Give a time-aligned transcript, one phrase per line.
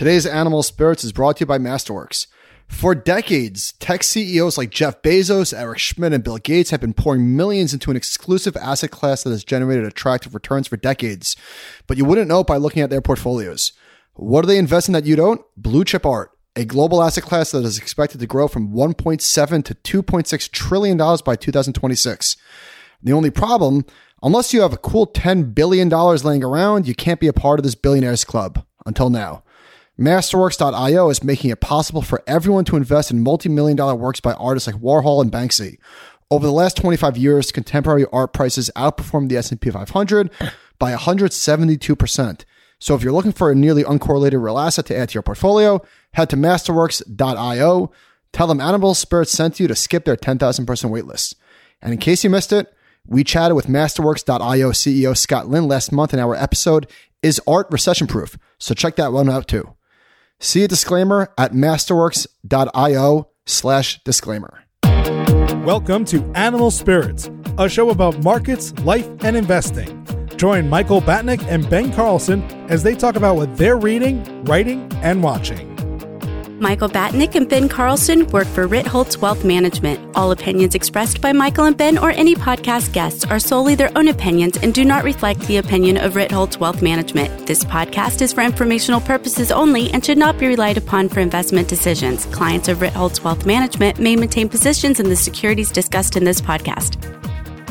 [0.00, 2.26] Today's Animal Spirits is brought to you by Masterworks.
[2.66, 7.36] For decades, tech CEOs like Jeff Bezos, Eric Schmidt, and Bill Gates have been pouring
[7.36, 11.36] millions into an exclusive asset class that has generated attractive returns for decades.
[11.86, 13.72] But you wouldn't know by looking at their portfolios.
[14.14, 15.42] What do they invest in that you don't?
[15.54, 20.02] Blue chip art, a global asset class that is expected to grow from 1.7 to
[20.02, 22.38] 2.6 trillion dollars by 2026.
[23.02, 23.84] The only problem,
[24.22, 27.60] unless you have a cool 10 billion dollars laying around, you can't be a part
[27.60, 29.42] of this billionaires club until now.
[30.00, 34.66] Masterworks.io is making it possible for everyone to invest in multi-million dollar works by artists
[34.66, 35.76] like Warhol and Banksy.
[36.30, 40.30] Over the last 25 years, contemporary art prices outperformed the S&P 500
[40.78, 42.44] by 172%.
[42.78, 45.82] So if you're looking for a nearly uncorrelated real asset to add to your portfolio,
[46.14, 47.92] head to masterworks.io.
[48.32, 51.34] Tell them Animal Spirits sent you to skip their 10,000 person waitlist.
[51.82, 52.72] And in case you missed it,
[53.06, 56.86] we chatted with Masterworks.io CEO Scott Lynn last month in our episode,
[57.22, 58.38] Is Art Recession Proof?
[58.58, 59.74] So check that one out too.
[60.42, 64.64] See a disclaimer at masterworks.io slash disclaimer.
[65.66, 70.06] Welcome to Animal Spirits, a show about markets, life, and investing.
[70.36, 75.22] Join Michael Batnick and Ben Carlson as they talk about what they're reading, writing, and
[75.22, 75.69] watching.
[76.60, 79.98] Michael Batnick and Ben Carlson work for Ritholtz Wealth Management.
[80.14, 84.08] All opinions expressed by Michael and Ben or any podcast guests are solely their own
[84.08, 87.46] opinions and do not reflect the opinion of Ritholtz Wealth Management.
[87.46, 91.66] This podcast is for informational purposes only and should not be relied upon for investment
[91.66, 92.26] decisions.
[92.26, 96.98] Clients of Ritholtz Wealth Management may maintain positions in the securities discussed in this podcast.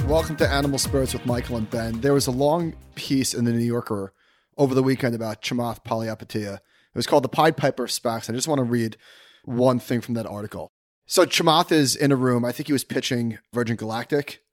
[0.07, 2.01] Welcome to Animal Spirits with Michael and Ben.
[2.01, 4.13] There was a long piece in the New Yorker
[4.57, 6.59] over the weekend about Chamath it
[6.97, 8.29] was called The Pied Piper of SPACs.
[8.29, 8.97] I just want to read
[9.45, 10.71] one thing from that article.
[11.05, 12.45] So Chamath is in a room.
[12.45, 14.43] I think he was pitching Virgin Galactic.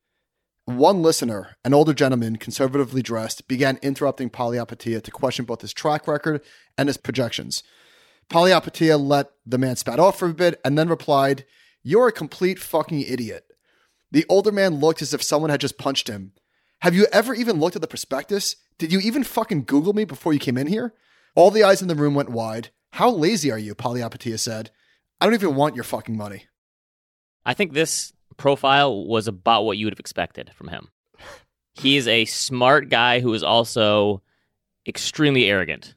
[0.65, 6.09] One listener, an older gentleman, conservatively dressed, began interrupting Palihapitiya to question both his track
[6.09, 6.41] record
[6.77, 7.63] and his projections.
[8.31, 11.45] Palihapitiya let the man spat off for a bit and then replied,
[11.83, 13.45] You're a complete fucking idiot.
[14.11, 16.33] The older man looked as if someone had just punched him.
[16.81, 18.57] Have you ever even looked at the prospectus?
[18.79, 20.95] Did you even fucking Google me before you came in here?
[21.37, 22.71] All the eyes in the room went wide.
[22.93, 23.75] How lazy are you?
[23.75, 24.71] Palihapitiya said.
[25.21, 26.47] I don't even want your fucking money.
[27.45, 30.89] I think this profile was about what you would have expected from him.
[31.75, 34.23] He is a smart guy who is also
[34.89, 35.95] extremely arrogant.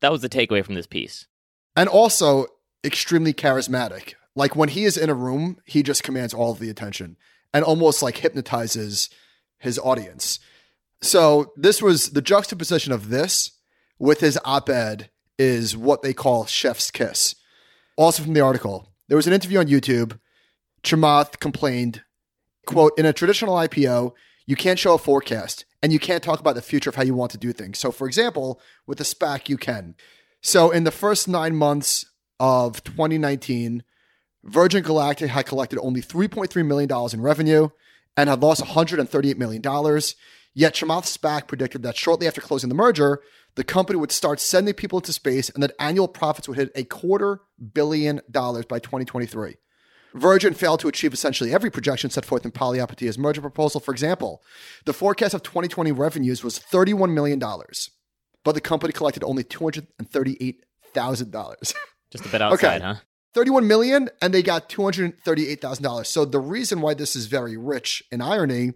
[0.00, 1.26] That was the takeaway from this piece.
[1.74, 2.46] And also
[2.84, 4.14] extremely charismatic.
[4.36, 7.16] Like when he is in a room, he just commands all of the attention
[7.52, 9.08] and almost like hypnotizes
[9.58, 10.38] his audience.
[11.00, 13.52] So this was the juxtaposition of this
[14.00, 17.36] with his op ed is what they call chef's kiss.
[17.96, 20.18] Also from the article, there was an interview on YouTube.
[20.82, 22.02] Chamath complained,
[22.66, 24.12] quote, in a traditional IPO,
[24.46, 27.14] you can't show a forecast and you can't talk about the future of how you
[27.14, 27.78] want to do things.
[27.78, 29.94] So, for example, with the SPAC, you can.
[30.40, 32.06] So, in the first nine months
[32.38, 33.84] of 2019,
[34.42, 37.68] Virgin Galactic had collected only $3.3 million in revenue
[38.16, 39.62] and had lost $138 million.
[40.54, 43.20] Yet Chamath's SPAC predicted that shortly after closing the merger,
[43.54, 46.84] the company would start sending people into space and that annual profits would hit a
[46.84, 47.40] quarter
[47.72, 49.56] billion dollars by 2023.
[50.14, 53.80] Virgin failed to achieve essentially every projection set forth in Palihapitiya's merger proposal.
[53.80, 54.42] For example,
[54.84, 61.74] the forecast of 2020 revenues was $31 million, but the company collected only $238,000.
[62.10, 62.84] Just a bit outside, okay.
[62.84, 62.96] huh?
[63.34, 66.06] 31 million and they got $238,000.
[66.06, 68.72] So the reason why this is very rich in irony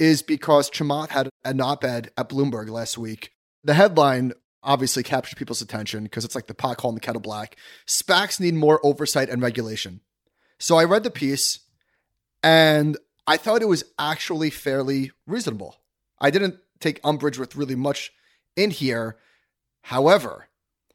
[0.00, 3.32] is because Chamath had an op-ed at Bloomberg last week
[3.64, 7.56] the headline obviously captured people's attention because it's like the pot calling the kettle black.
[7.86, 10.00] SPACs need more oversight and regulation.
[10.58, 11.60] So I read the piece
[12.42, 12.96] and
[13.26, 15.76] I thought it was actually fairly reasonable.
[16.20, 18.12] I didn't take umbrage with really much
[18.56, 19.16] in here.
[19.82, 20.48] However,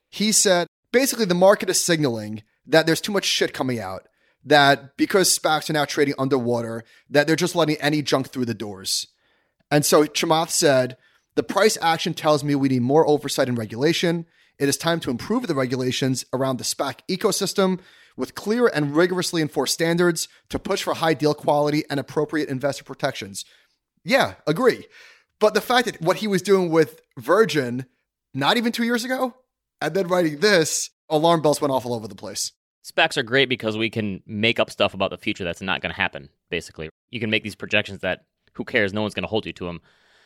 [0.09, 4.07] he said basically the market is signaling that there's too much shit coming out,
[4.45, 8.53] that because SPACs are now trading underwater, that they're just letting any junk through the
[8.53, 9.07] doors.
[9.71, 10.97] And so Chamath said,
[11.35, 14.25] the price action tells me we need more oversight and regulation.
[14.57, 17.79] It is time to improve the regulations around the SPAC ecosystem
[18.15, 22.85] with clear and rigorously enforced standards to push for high deal quality and appropriate investor
[22.85, 23.43] protections.
[24.05, 24.85] Yeah, agree.
[25.39, 27.85] But the fact that what he was doing with Virgin
[28.35, 29.33] not even two years ago,
[29.81, 32.51] and then writing this, alarm bells went off all over the place.
[32.85, 35.89] SPACs are great because we can make up stuff about the future that's not going
[35.89, 36.89] to happen, basically.
[37.09, 38.93] You can make these projections that who cares?
[38.93, 39.81] No one's going to hold you to them.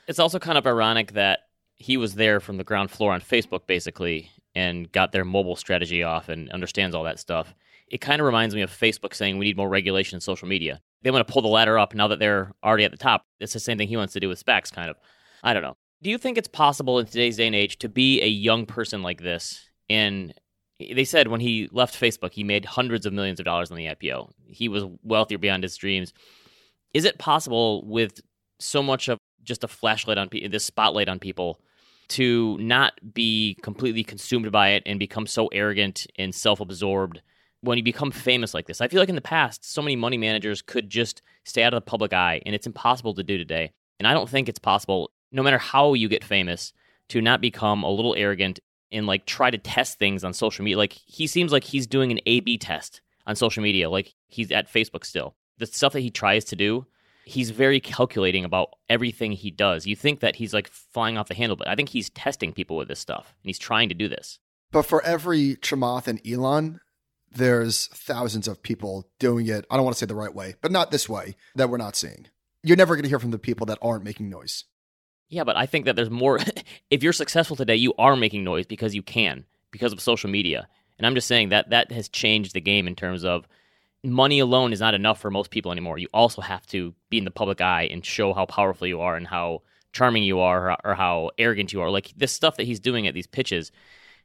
[0.07, 1.39] It's also kind of ironic that
[1.75, 6.03] he was there from the ground floor on Facebook, basically, and got their mobile strategy
[6.03, 7.55] off and understands all that stuff.
[7.87, 10.81] It kind of reminds me of Facebook saying we need more regulation in social media.
[11.01, 13.23] They want to pull the ladder up now that they're already at the top.
[13.39, 14.97] It's the same thing he wants to do with SPACs, kind of.
[15.43, 15.77] I don't know.
[16.03, 19.01] Do you think it's possible in today's day and age to be a young person
[19.01, 20.33] like this And
[20.79, 23.87] they said when he left Facebook, he made hundreds of millions of dollars on the
[23.87, 24.31] IPO.
[24.47, 26.13] He was wealthier beyond his dreams.
[26.93, 28.21] Is it possible with
[28.59, 31.59] so much of just a flashlight on pe- this spotlight on people
[32.09, 37.21] to not be completely consumed by it and become so arrogant and self-absorbed
[37.61, 38.79] when you become famous like this?
[38.79, 41.83] I feel like in the past, so many money managers could just stay out of
[41.83, 43.71] the public eye, and it's impossible to do today.
[43.99, 46.73] And I don't think it's possible, no matter how you get famous,
[47.09, 48.59] to not become a little arrogant
[48.91, 50.77] and like try to test things on social media.
[50.77, 54.51] Like he seems like he's doing an A B test on social media, like he's
[54.51, 55.35] at Facebook still.
[55.57, 56.85] The stuff that he tries to do,
[57.25, 59.85] he's very calculating about everything he does.
[59.85, 62.77] You think that he's like flying off the handle, but I think he's testing people
[62.77, 64.39] with this stuff and he's trying to do this.
[64.71, 66.79] But for every Chamath and Elon,
[67.31, 69.65] there's thousands of people doing it.
[69.69, 71.95] I don't want to say the right way, but not this way that we're not
[71.95, 72.27] seeing.
[72.63, 74.65] You're never going to hear from the people that aren't making noise.
[75.29, 76.39] Yeah, but I think that there's more.
[76.91, 80.67] if you're successful today, you are making noise because you can, because of social media.
[80.97, 83.47] And I'm just saying that that has changed the game in terms of
[84.03, 85.97] money alone is not enough for most people anymore.
[85.97, 89.15] You also have to be in the public eye and show how powerful you are
[89.15, 89.61] and how
[89.93, 91.89] charming you are or, how arrogant you are.
[91.89, 93.71] Like this stuff that he's doing at these pitches,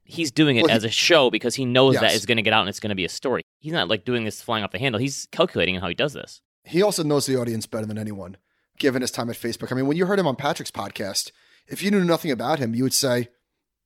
[0.04, 2.16] he's doing it Well, he- as a show because he knows that Yes.
[2.16, 3.42] it's going to get out and it's going to be a story.
[3.60, 5.00] He's not like doing this flying off the handle.
[5.00, 6.40] He's calculating how he does this.
[6.64, 8.36] He also knows the audience better than anyone,
[8.78, 9.72] given his time at Facebook.
[9.72, 11.30] I mean, when you heard him on Patrick's podcast,
[11.66, 13.28] if you knew nothing about him, you would say,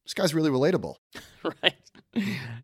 [0.05, 0.97] this guy's really relatable.
[1.63, 1.75] right?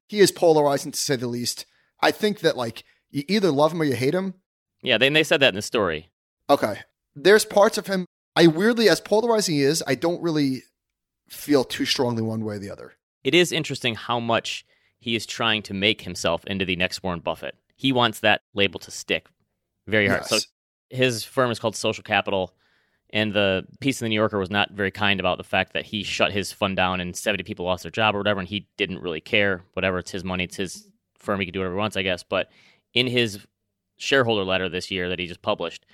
[0.07, 1.67] He is polarizing to say the least.
[2.01, 4.35] I think that, like, you either love him or you hate him.
[4.83, 6.11] Yeah, they, they said that in the story.
[6.51, 6.81] Okay.
[7.15, 8.07] There's parts of him,
[8.37, 10.63] I weirdly, as polarizing he is, I don't really
[11.29, 12.95] feel too strongly one way or the other.
[13.23, 14.67] it is interesting how much
[14.99, 17.57] he is trying to make himself into the next Warren Buffett.
[17.77, 19.27] He wants that label to stick
[19.87, 20.23] very hard.
[20.23, 20.31] Yes.
[20.31, 20.39] So
[20.91, 22.55] his firm is called Social Capital,
[23.15, 25.87] and the piece in the New Yorker was not very kind about the fact that
[25.87, 28.69] he shut his fund down and 70 people lost their job or whatever, and he
[28.77, 29.63] didn't really care.
[29.75, 31.39] Whatever, it's his money, it's his firm.
[31.39, 32.25] He can do whatever he wants, I guess.
[32.25, 32.51] But
[32.93, 33.39] in his
[33.99, 35.87] shareholder letter this year that he just published,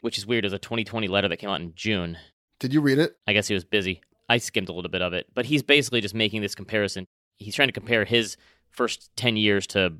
[0.00, 2.16] which is weird, is a 2020 letter that came out in June.
[2.58, 3.16] Did you read it?
[3.26, 4.00] I guess he was busy.
[4.30, 7.06] I skimmed a little bit of it, but he's basically just making this comparison.
[7.36, 8.38] He's trying to compare his
[8.70, 9.92] first 10 years to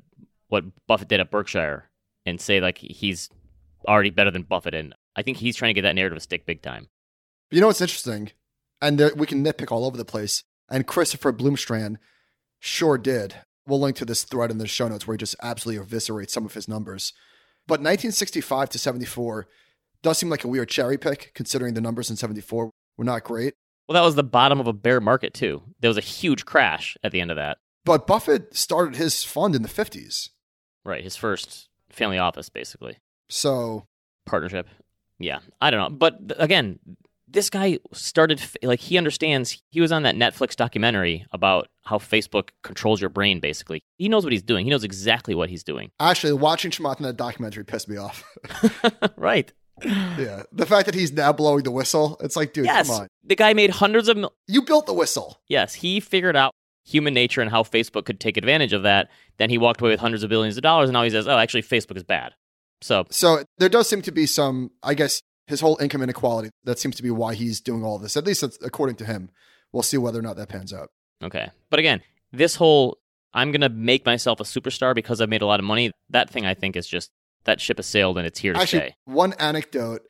[0.47, 1.91] what Buffett did at Berkshire
[2.25, 3.29] and say like he's
[3.87, 6.45] already better than Buffett and I think he's trying to get that narrative to stick
[6.45, 6.87] big time.
[7.51, 8.31] You know what's interesting?
[8.81, 10.43] And there, we can nitpick all over the place.
[10.69, 11.97] And Christopher Bloomstran
[12.59, 13.35] sure did.
[13.67, 16.45] We'll link to this thread in the show notes where he just absolutely eviscerates some
[16.45, 17.13] of his numbers.
[17.67, 19.47] But 1965 to 74
[20.01, 23.53] does seem like a weird cherry pick, considering the numbers in 74 were not great.
[23.87, 25.63] Well, that was the bottom of a bear market too.
[25.79, 27.57] There was a huge crash at the end of that.
[27.85, 30.29] But Buffett started his fund in the 50s.
[30.85, 32.97] Right, his first family office basically.
[33.29, 33.85] So,
[34.25, 34.67] partnership.
[35.23, 36.79] Yeah, I don't know, but again,
[37.27, 39.59] this guy started like he understands.
[39.71, 43.39] He was on that Netflix documentary about how Facebook controls your brain.
[43.39, 44.65] Basically, he knows what he's doing.
[44.65, 45.89] He knows exactly what he's doing.
[45.99, 48.23] actually, watching Chamath in that documentary pissed me off.
[49.17, 49.51] right?
[49.83, 50.43] yeah.
[50.51, 53.07] The fact that he's now blowing the whistle, it's like, dude, yes, come on.
[53.23, 54.17] the guy made hundreds of.
[54.17, 55.41] Mil- You built the whistle.
[55.47, 56.51] yes, he figured out
[56.85, 59.09] human nature and how Facebook could take advantage of that.
[59.37, 61.37] Then he walked away with hundreds of billions of dollars, and now he says, "Oh,
[61.39, 62.33] actually, Facebook is bad."
[62.81, 66.49] So So there does seem to be some, I guess, his whole income inequality.
[66.63, 68.17] That seems to be why he's doing all this.
[68.17, 69.29] At least that's according to him.
[69.71, 70.89] We'll see whether or not that pans out.
[71.23, 71.49] Okay.
[71.69, 72.97] But again, this whole
[73.33, 76.29] I'm going to make myself a superstar because I've made a lot of money, that
[76.29, 77.09] thing I think is just
[77.45, 78.95] that ship has sailed and it's here to stay.
[79.05, 80.01] one anecdote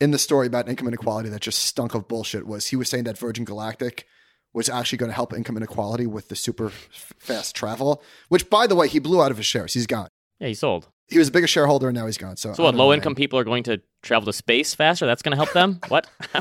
[0.00, 3.04] in the story about income inequality that just stunk of bullshit was he was saying
[3.04, 4.06] that Virgin Galactic
[4.54, 8.66] was actually going to help income inequality with the super f- fast travel, which, by
[8.66, 9.74] the way, he blew out of his shares.
[9.74, 10.08] He's gone.
[10.40, 10.88] Yeah, he sold.
[11.08, 12.36] He was the biggest shareholder and now he's gone.
[12.36, 15.06] So, So what, Low income people are going to travel to space faster?
[15.06, 15.80] That's going to help them?
[15.88, 16.06] what?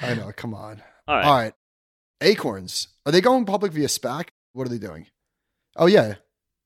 [0.00, 0.30] I know.
[0.36, 0.82] Come on.
[1.08, 1.24] All right.
[1.24, 1.52] All right.
[2.20, 2.88] Acorns.
[3.06, 4.28] Are they going public via SPAC?
[4.52, 5.06] What are they doing?
[5.76, 6.14] Oh, yeah.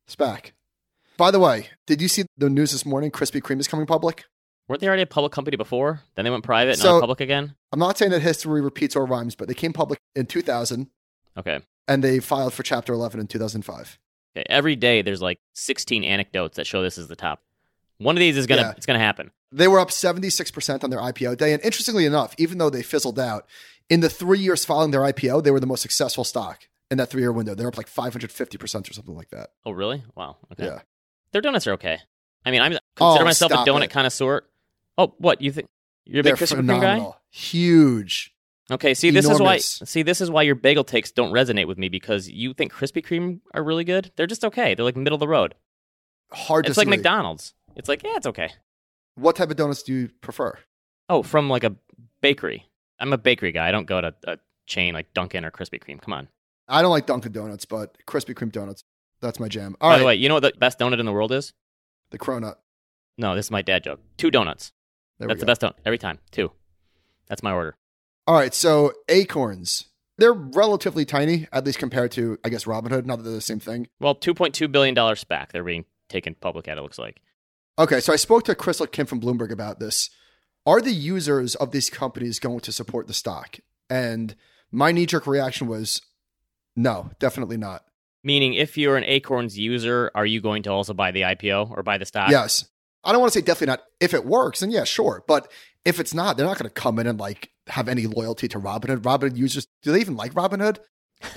[0.08, 0.52] SPAC.
[1.16, 3.10] By the way, did you see the news this morning?
[3.10, 4.24] Krispy Kreme is coming public.
[4.68, 6.00] Weren't they already a public company before?
[6.14, 7.54] Then they went private, So- now public again?
[7.72, 10.88] I'm not saying that history repeats or rhymes, but they came public in 2000
[11.36, 11.60] Okay.
[11.88, 13.98] and they filed for Chapter 11 in 2005.
[14.34, 17.40] Every day there's like 16 anecdotes that show this is the top.
[17.98, 18.74] One of these is going to Yeah.
[18.76, 19.30] it's to happen.
[19.52, 21.52] They were up 76% on their IPO day.
[21.52, 23.46] And interestingly enough, even though they fizzled out,
[23.90, 27.10] in the three years following their IPO, they were the most successful stock in that
[27.10, 27.54] three year window.
[27.54, 29.50] They're up like 550% or something like that.
[29.66, 30.02] Oh, really?
[30.16, 30.38] Wow.
[30.52, 30.64] Okay.
[30.66, 30.80] Yeah.
[31.32, 31.98] Their donuts are okay.
[32.44, 33.90] I mean, I oh, consider Oh, myself a donut it.
[33.90, 34.42] connoisseur.
[34.98, 35.40] Oh, what?
[35.42, 35.68] You think
[36.04, 37.10] you're a big They're Krispy Kreme guy?
[37.30, 38.31] Huge.
[38.72, 39.58] Okay, see, this is why.
[39.58, 43.04] See, this is why your bagel takes don't resonate with me because you think Krispy
[43.04, 44.12] Kreme are really good.
[44.16, 44.74] They're just okay.
[44.74, 45.54] They're like middle of the road.
[46.32, 46.88] Hard It's to like.
[46.88, 47.54] McDonald's.
[47.76, 48.50] It's like yeah, it's okay.
[49.14, 50.58] What type of donuts do you prefer?
[51.08, 51.76] Oh, from like a
[52.20, 52.66] bakery.
[52.98, 53.68] I'm a bakery guy.
[53.68, 56.00] I don't go to a chain like Dunkin' or Krispy Kreme.
[56.00, 56.28] Come on.
[56.68, 58.84] I don't like Dunkin' Donuts, but Krispy Kreme donuts,
[59.20, 59.76] that's my jam.
[59.80, 61.52] All By right, the way, you know what the best donut in the world is?
[62.10, 62.56] the cronut.
[63.18, 64.00] No, this is my dad joke.
[64.16, 64.72] Two donuts.
[65.18, 66.18] There That's the best donut every time.
[66.30, 66.52] Two.
[67.26, 67.74] That's my order.
[68.26, 69.86] All right, so acorns.
[70.18, 73.04] They're relatively tiny, at least compared to, I guess, Robinhood.
[73.04, 73.88] Not that they're the same thing.
[73.98, 75.50] Well, two point two billion dollar SPAC.
[75.50, 76.78] They're being taken public at.
[76.78, 77.20] It looks like.
[77.78, 80.10] Okay, so I spoke to Crystal Kim from Bloomberg about this.
[80.66, 83.58] Are the users of these companies going to support the stock?
[83.90, 84.36] And
[84.70, 86.02] my knee jerk reaction was
[86.76, 87.84] no, definitely not.
[88.22, 91.82] Meaning, if you're an Acorns user, are you going to also buy the IPO or
[91.82, 92.30] buy the stock?
[92.30, 92.66] Yes.
[93.02, 93.82] I don't want to say definitely not.
[93.98, 95.24] If it works, then yeah, sure.
[95.26, 95.50] But
[95.84, 98.58] if it's not, they're not going to come in and like have any loyalty to
[98.58, 99.02] Robinhood.
[99.02, 100.78] Robinhood users, do they even like Robinhood?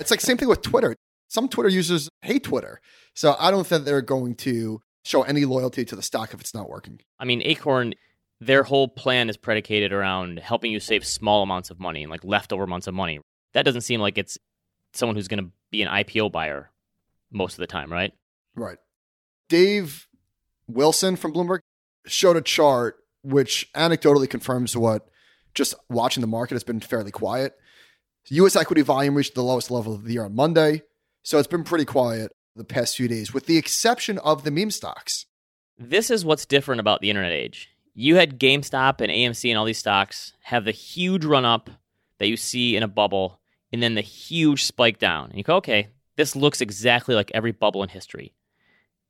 [0.00, 0.96] It's like same thing with Twitter.
[1.28, 2.80] Some Twitter users hate Twitter.
[3.14, 6.54] So I don't think they're going to show any loyalty to the stock if it's
[6.54, 7.00] not working.
[7.18, 7.94] I mean, Acorn,
[8.40, 12.24] their whole plan is predicated around helping you save small amounts of money and like
[12.24, 13.20] leftover amounts of money.
[13.54, 14.36] That doesn't seem like it's
[14.92, 16.70] someone who's going to be an IPO buyer
[17.30, 18.12] most of the time, right?
[18.54, 18.78] Right.
[19.48, 20.08] Dave
[20.66, 21.60] Wilson from Bloomberg
[22.06, 25.08] showed a chart which anecdotally confirms what
[25.56, 27.58] just watching the market has been fairly quiet.
[28.28, 30.82] US equity volume reached the lowest level of the year on Monday.
[31.22, 34.70] So it's been pretty quiet the past few days, with the exception of the meme
[34.70, 35.26] stocks.
[35.78, 37.70] This is what's different about the internet age.
[37.94, 41.70] You had GameStop and AMC and all these stocks have the huge run up
[42.18, 43.40] that you see in a bubble
[43.72, 45.28] and then the huge spike down.
[45.28, 48.34] And you go, okay, this looks exactly like every bubble in history.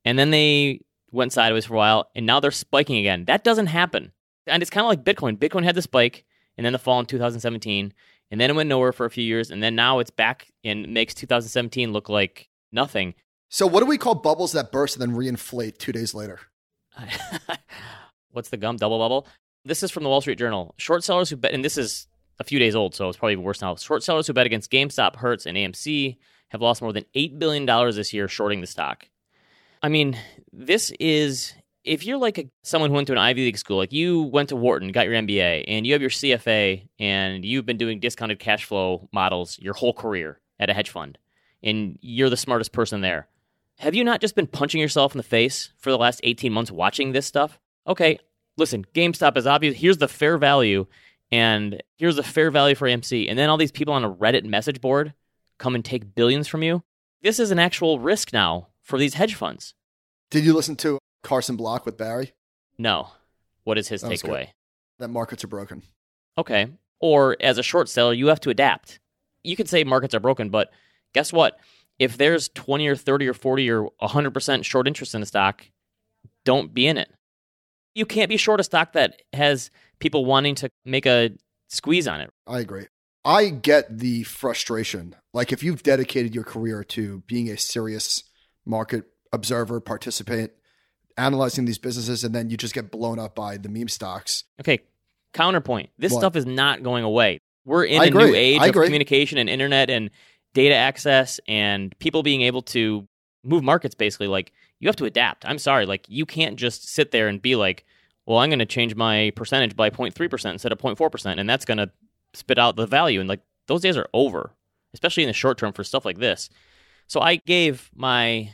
[0.04, 3.24] And then they went sideways for a while and now they're spiking again.
[3.26, 4.12] That doesn't happen.
[4.46, 5.38] And it's kind of like Bitcoin.
[5.38, 6.24] Bitcoin had the spike
[6.56, 7.92] and then the fall in 2017
[8.30, 10.88] and then it went nowhere for a few years and then now it's back and
[10.88, 13.14] makes 2017 look like nothing.
[13.48, 16.40] So what do we call bubbles that burst and then reinflate two days later?
[18.32, 18.76] What's the gum?
[18.76, 19.26] Double bubble?
[19.64, 20.74] This is from the Wall Street Journal.
[20.78, 22.06] Short sellers who bet, and this is
[22.38, 23.74] a few days old, so it's probably worse now.
[23.76, 26.16] Short sellers who bet against GameStop, Hertz, and AMC
[26.48, 29.08] have lost more than $8 billion this year shorting the stock.
[29.82, 30.18] I mean,
[30.52, 31.54] this is,
[31.86, 34.48] if you're like a, someone who went to an Ivy League school, like you went
[34.50, 38.40] to Wharton, got your MBA, and you have your CFA, and you've been doing discounted
[38.40, 41.16] cash flow models your whole career at a hedge fund,
[41.62, 43.28] and you're the smartest person there.
[43.78, 46.70] Have you not just been punching yourself in the face for the last 18 months
[46.70, 47.58] watching this stuff?
[47.86, 48.18] Okay,
[48.56, 49.76] listen, GameStop is obvious.
[49.76, 50.86] Here's the fair value,
[51.30, 53.30] and here's the fair value for AMC.
[53.30, 55.14] And then all these people on a Reddit message board
[55.58, 56.82] come and take billions from you.
[57.22, 59.74] This is an actual risk now for these hedge funds.
[60.30, 62.32] Did you listen to Carson Block with Barry?
[62.78, 63.08] No.
[63.64, 64.50] What is his That takeaway?
[65.00, 65.82] That markets are broken.
[66.38, 66.68] Okay.
[67.00, 69.00] Or as a short seller, you have to adapt.
[69.42, 70.70] You could say markets are broken, but
[71.14, 71.58] guess what?
[71.98, 75.66] If there's 20 or 30 or 40 or 100% short interest in a stock,
[76.44, 77.10] don't be in it.
[77.94, 81.30] You can't be short a stock that has people wanting to make a
[81.68, 82.30] squeeze on it.
[82.46, 82.86] I agree.
[83.24, 85.16] I get the frustration.
[85.34, 88.22] Like if you've dedicated your career to being a serious
[88.64, 90.52] market observer, participant,
[91.16, 94.44] analyzing these businesses, and then you just get blown up by the meme stocks.
[94.60, 94.80] Okay,
[95.32, 95.90] counterpoint.
[95.98, 96.20] This What?
[96.20, 97.40] stuff is not going away.
[97.64, 98.24] We're in I a agree.
[98.26, 98.86] new age I of agree.
[98.86, 100.10] communication and internet and
[100.54, 103.06] data access and people being able to
[103.44, 105.44] move markets basically like you have to adapt.
[105.46, 107.84] I'm sorry, like you can't just sit there and be like,
[108.26, 111.78] "Well, I'm going to change my percentage by 0.3% instead of 0.4% and that's going
[111.78, 111.90] to
[112.34, 114.52] spit out the value." And like those days are over,
[114.94, 116.48] especially in the short term for stuff like this.
[117.08, 118.52] So I gave my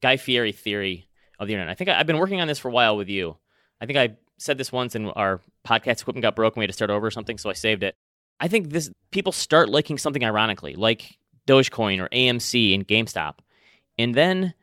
[0.00, 1.07] Guy Fieri theory
[1.38, 1.70] of the internet.
[1.70, 3.36] I think I, I've been working on this for a while with you.
[3.80, 6.60] I think I said this once and our podcast equipment got broken.
[6.60, 7.94] We had to start over or something, so I saved it.
[8.40, 13.36] I think this people start liking something ironically, like Dogecoin or AMC and GameStop.
[13.98, 14.54] And then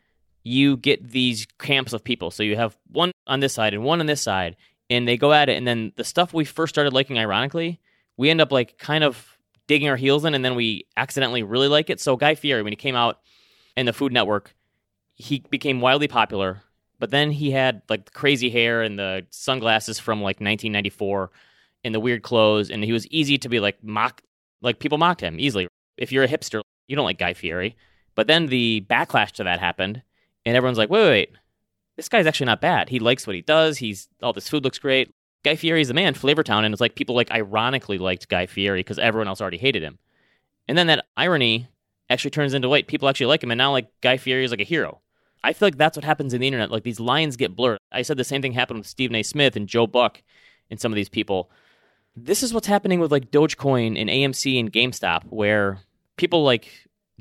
[0.43, 2.31] you get these camps of people.
[2.31, 4.55] So you have one on this side and one on this side,
[4.89, 5.57] and they go at it.
[5.57, 7.81] And then the stuff we first started liking ironically,
[8.15, 11.67] we end up like kind of digging our heels in, and then we accidentally really
[11.67, 11.99] like it.
[11.99, 13.19] So Guy Fieri, when he came out
[13.75, 14.55] in the Food Network,
[15.15, 16.61] he became wildly popular.
[16.99, 21.29] But then he had like crazy hair and the sunglasses from like 1994
[21.83, 24.21] and the weird clothes, and he was easy to be like mock,
[24.61, 25.67] like people mocked him easily.
[25.97, 27.75] If you're a hipster, you don't like Guy Fieri.
[28.15, 30.01] But then the backlash to that happened,
[30.45, 31.29] and everyone's like, wait, wait, wait,
[31.97, 32.89] this guy's actually not bad.
[32.89, 33.77] He likes what he does.
[33.77, 35.11] He's all this food looks great.
[35.43, 38.97] Guy Fieri's the man, Flavortown, and it's like people like ironically liked Guy Fieri because
[38.97, 39.99] everyone else already hated him.
[40.67, 41.67] And then that irony
[42.09, 44.61] actually turns into wait, people actually like him, and now like Guy Fieri is like
[44.61, 45.01] a hero.
[45.45, 46.71] I feel like that's what happens in the internet.
[46.71, 47.77] Like these lines get blurred.
[47.91, 49.21] I said the same thing happened with Stephen A.
[49.21, 50.23] Smith and Joe Buck
[50.71, 51.51] and some of these people.
[52.15, 55.79] This is what's happening with like Dogecoin and AMC and GameStop, where
[56.17, 56.71] people like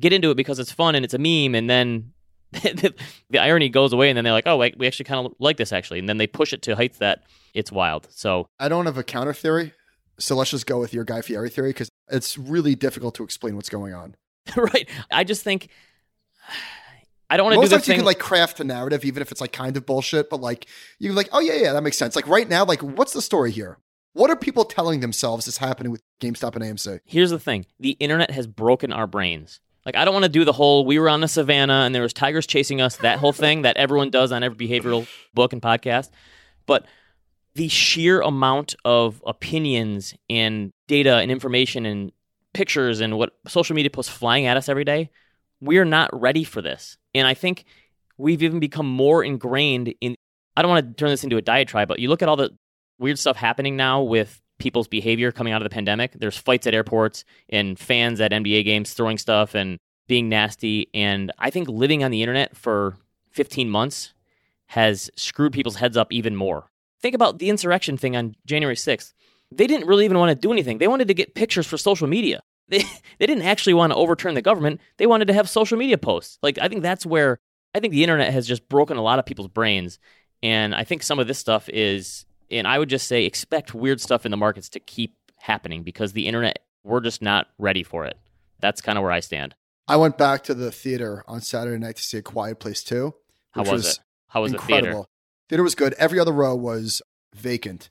[0.01, 2.13] get into it because it's fun and it's a meme, and then
[2.53, 2.95] the,
[3.39, 5.73] irony goes away, and then they're like, "Oh, wait, we actually kind of like this
[5.73, 8.07] actually," and then they push it to heights that it's wild.
[8.11, 9.75] So I don't have a counter theory.
[10.19, 13.57] So let's just go with your Guy Fieri theory because it's really difficult to explain
[13.57, 14.15] what's going on.
[14.57, 14.89] right.
[15.11, 15.69] I just think
[17.35, 19.33] I don't want to do the times you can like craft a narrative, even if
[19.33, 20.67] it's like kind of bullshit, but like
[21.01, 22.15] you're like, oh yeah, yeah, that makes sense.
[22.15, 23.79] Like right now, like what's the story here?
[24.13, 27.01] What are people telling themselves is happening with GameStop and AMC?
[27.05, 29.59] Here's the thing: the internet has broken our brains.
[29.85, 32.03] Like I don't want to do the whole we were on the savannah and there
[32.03, 35.61] was tigers chasing us, that whole thing that everyone does on every behavioral book and
[35.61, 36.11] podcast.
[36.67, 36.87] But
[37.57, 42.13] the sheer amount of opinions and data and information and
[42.53, 45.11] pictures and what social media posts flying at us every day,
[45.61, 46.97] we're not ready for this.
[47.15, 47.65] And I think
[48.19, 50.17] we've even become more ingrained in
[50.57, 52.51] I don't want to turn this into a diatribe, but you look at all the
[52.99, 56.13] weird stuff happening now with people's behavior coming out of the pandemic.
[56.13, 60.89] There's fights at airports and fans at NBA games throwing stuff and being nasty.
[60.95, 62.97] And I think living on the internet for
[63.33, 64.15] 15 months
[64.69, 66.71] has screwed people's heads up even more.
[67.01, 69.13] Think about the insurrection thing on January 6th.
[69.51, 70.79] They didn't really even want to do anything.
[70.79, 72.43] They wanted to get pictures for social media.
[72.71, 72.83] They,
[73.19, 74.81] they didn't actually want to overturn the government.
[74.97, 76.39] They wanted to have social media posts.
[76.43, 77.39] Like, I think that's where
[77.75, 79.99] I think the internet has just broken a lot of people's brains.
[80.43, 84.01] And I think some of this stuff is and I would just say expect weird
[84.01, 88.05] stuff in the markets to keep happening because the internet, we're just not ready for
[88.05, 88.19] it.
[88.61, 89.55] That's kind of where I stand.
[89.87, 93.15] I went back to the theater on Saturday night to see A Quiet Place too.
[93.53, 93.99] How was, it?
[94.29, 94.81] How was incredible.
[94.81, 95.09] the theater?
[95.49, 95.95] Theater was good.
[95.95, 97.03] Every other row was
[97.35, 97.91] vacant,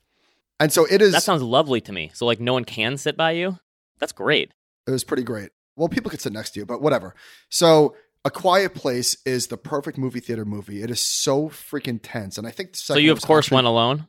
[0.59, 1.11] and so it is.
[1.11, 2.11] That sounds lovely to me.
[2.13, 3.59] So like no one can sit by you.
[3.99, 4.51] That's great.
[4.87, 5.49] It was pretty great.
[5.75, 7.15] Well, people could sit next to you, but whatever.
[7.49, 10.81] So A Quiet Place is the perfect movie theater movie.
[10.81, 13.67] It is so freaking tense, and I think the So you of course actually- went
[13.67, 14.07] alone.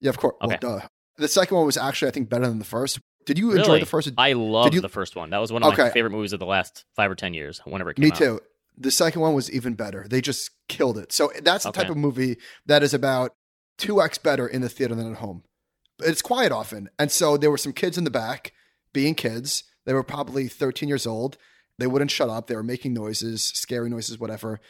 [0.00, 0.36] Yeah, of course.
[0.42, 0.58] Okay.
[0.62, 0.88] Well.
[1.18, 2.98] The second one was actually, I think, better than the first.
[3.26, 4.10] Did you enjoy the first?
[4.16, 5.28] I loved you- the first one.
[5.30, 7.60] That was one of my favorite movies of the last five or ten years.
[7.64, 8.16] Whenever it came Me out.
[8.16, 8.40] too.
[8.78, 10.06] The second one was even better.
[10.08, 11.12] They just killed it.
[11.12, 13.34] So that's the type of movie that is about
[13.76, 15.42] 2x better in the theater than at home.
[15.98, 16.88] It's quiet often.
[16.98, 18.52] And so there were some kids in the back
[18.94, 19.64] being kids.
[19.86, 21.36] They were probably 13 years old.
[21.78, 22.46] They wouldn't shut up.
[22.46, 24.60] They were making noises, scary noises, whatever.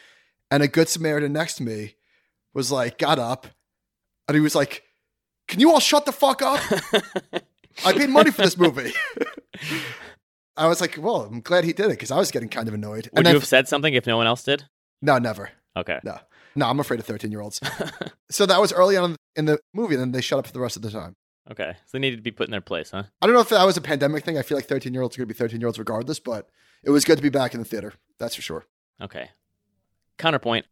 [0.49, 1.95] And a good Samaritan next to me
[2.53, 3.47] was like, got up
[4.27, 4.83] and he was like,
[5.47, 6.61] Can you all shut the fuck up?
[7.85, 8.93] I paid money for this movie.
[10.57, 12.73] I was like, Well, I'm glad he did it because I was getting kind of
[12.73, 13.09] annoyed.
[13.13, 14.65] Would and you then, have said something if no one else did?
[15.01, 15.49] no, never.
[15.75, 15.99] Okay.
[16.03, 16.17] No,
[16.55, 17.61] no, I'm afraid of 13 year olds.
[18.29, 20.59] so that was early on in the movie, and then they shut up for the
[20.59, 21.13] rest of the time.
[21.49, 21.73] Okay.
[21.85, 23.03] So they needed to be put in their place, huh?
[23.21, 24.37] I don't know if that was a pandemic thing.
[24.37, 26.49] I feel like 13 year olds are going to be 13 year olds regardless, but
[26.83, 27.93] it was good to be back in the theater.
[28.19, 28.65] That's for sure.
[29.01, 29.29] Okay.
[30.17, 30.65] Counterpoint: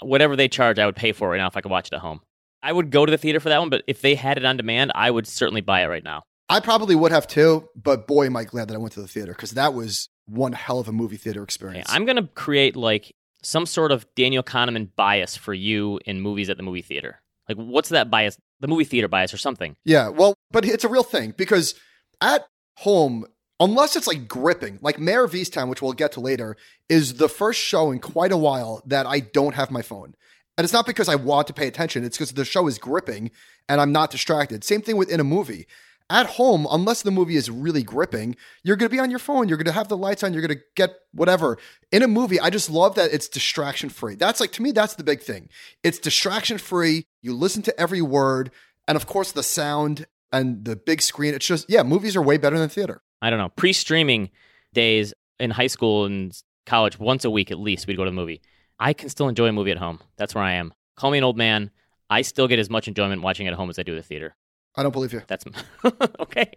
[0.00, 2.00] Whatever they charge, I would pay for right now if I could watch it at
[2.00, 2.20] home.
[2.62, 4.56] I would go to the theater for that one, but if they had it on
[4.56, 6.22] demand, I would certainly buy it right now.
[6.48, 9.08] I probably would have too, but boy, am I glad that I went to the
[9.08, 11.88] theater because that was one hell of a movie theater Okay, experience.
[11.90, 16.56] I'm gonna create like some sort of Daniel Kahneman bias for you in movies at
[16.56, 17.20] the movie theater.
[17.48, 18.38] Like, what's that bias?
[18.64, 19.76] The movie theater bias or something?
[19.84, 21.74] Yeah, well, but it's a real thing because
[22.22, 22.46] at
[22.78, 23.26] home,
[23.60, 26.56] unless it's like gripping, like Mare of Easttown, which we'll get to later,
[26.88, 30.14] is the first show in quite a while that I don't have my phone.
[30.56, 33.32] And it's not because I want to pay attention, it's because the show is gripping
[33.68, 34.64] and I'm not distracted.
[34.64, 35.66] Same thing within a movie.
[36.10, 39.48] At home, unless the movie is really gripping, you're going to be on your phone.
[39.48, 40.34] You're going to have the lights on.
[40.34, 41.56] You're going to get whatever.
[41.90, 44.14] In a movie, I just love that it's distraction free.
[44.14, 45.48] That's like, to me, that's the big thing.
[45.82, 47.06] It's distraction free.
[47.22, 48.50] You listen to every word.
[48.86, 51.32] And of course, the sound and the big screen.
[51.32, 53.00] It's just, yeah, movies are way better than theater.
[53.22, 53.48] I don't know.
[53.48, 54.30] Pre-streaming
[54.74, 58.14] days in high school and college, once a week at least, we'd go to the
[58.14, 58.42] movie.
[58.78, 60.00] I can still enjoy a movie at home.
[60.18, 60.74] That's where I am.
[60.96, 61.70] Call me an old man.
[62.10, 64.36] I still get as much enjoyment watching at home as I do at the theater.
[64.76, 65.22] I don't believe you.
[65.26, 65.44] That's
[66.20, 66.52] okay.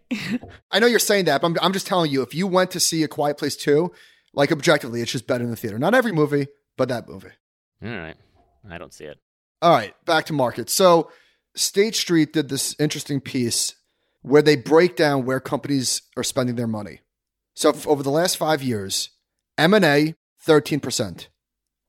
[0.71, 2.79] I know you're saying that, but I'm, I'm just telling you, if you went to
[2.79, 3.91] see A Quiet Place 2,
[4.33, 5.77] like objectively, it's just better in the theater.
[5.77, 7.29] Not every movie, but that movie.
[7.83, 8.15] All right.
[8.69, 9.19] I don't see it.
[9.61, 10.69] All right, back to market.
[10.69, 11.09] So,
[11.55, 13.75] State Street did this interesting piece
[14.21, 16.99] where they break down where companies are spending their money.
[17.55, 19.09] So, f- over the last five years,
[19.57, 21.29] M and A thirteen percent,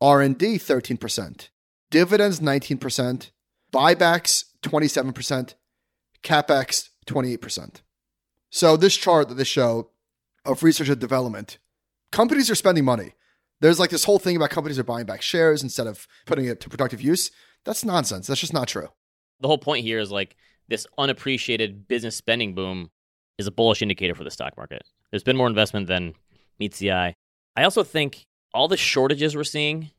[0.01, 1.51] R and D thirteen percent,
[1.91, 3.33] dividends nineteen percent,
[3.71, 5.55] buybacks twenty seven percent,
[6.23, 7.83] capex twenty eight percent.
[8.51, 9.91] So, this chart that they show
[10.45, 11.59] of research and development,
[12.13, 13.13] companies are spending money.
[13.61, 16.61] There's like this whole thing about companies are buying back shares instead of putting it
[16.61, 17.31] to productive use.
[17.65, 18.27] That's nonsense.
[18.27, 18.89] That's just not true.
[19.41, 20.37] The whole point here is like
[20.69, 22.91] this unappreciated business spending boom
[23.37, 24.83] is a bullish indicator for the stock market.
[25.11, 26.15] There's been more investment than
[26.59, 27.15] meets the eye.
[27.57, 29.91] I also think all the shortages we're seeing,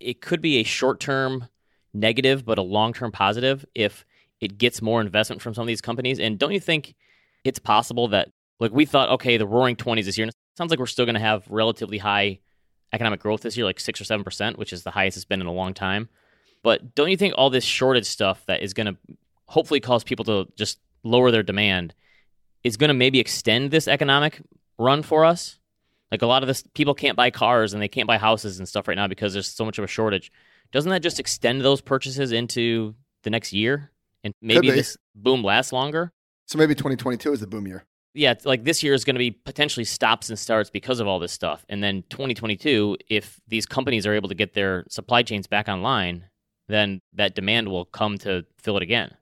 [0.00, 1.48] it could be a short term
[1.92, 4.04] negative, but a long term positive if
[4.40, 6.18] it gets more investment from some of these companies.
[6.18, 6.94] And don't you think
[7.44, 10.70] it's possible that, like, we thought, okay, the roaring 20s this year, and it sounds
[10.70, 12.40] like we're still going to have relatively high
[12.92, 15.46] economic growth this year, like six or 7%, which is the highest it's been in
[15.46, 16.08] a long time.
[16.62, 18.96] But don't you think all this shortage stuff that is going to
[19.46, 21.94] hopefully cause people to just lower their demand
[22.64, 24.40] is going to maybe extend this economic
[24.78, 25.58] run for us?
[26.10, 28.68] Like a lot of this, people can't buy cars and they can't buy houses and
[28.68, 30.32] stuff right now because there's so much of a shortage.
[30.72, 33.90] Doesn't that just extend those purchases into the next year
[34.28, 36.12] and maybe this boom lasts longer?
[36.46, 37.84] So maybe 2022 is the boom year.
[38.14, 41.18] Yeah, like this year is going to be potentially stops and starts because of all
[41.18, 41.64] this stuff.
[41.68, 46.24] And then 2022, if these companies are able to get their supply chains back online,
[46.68, 49.14] then that demand will come to fill it again.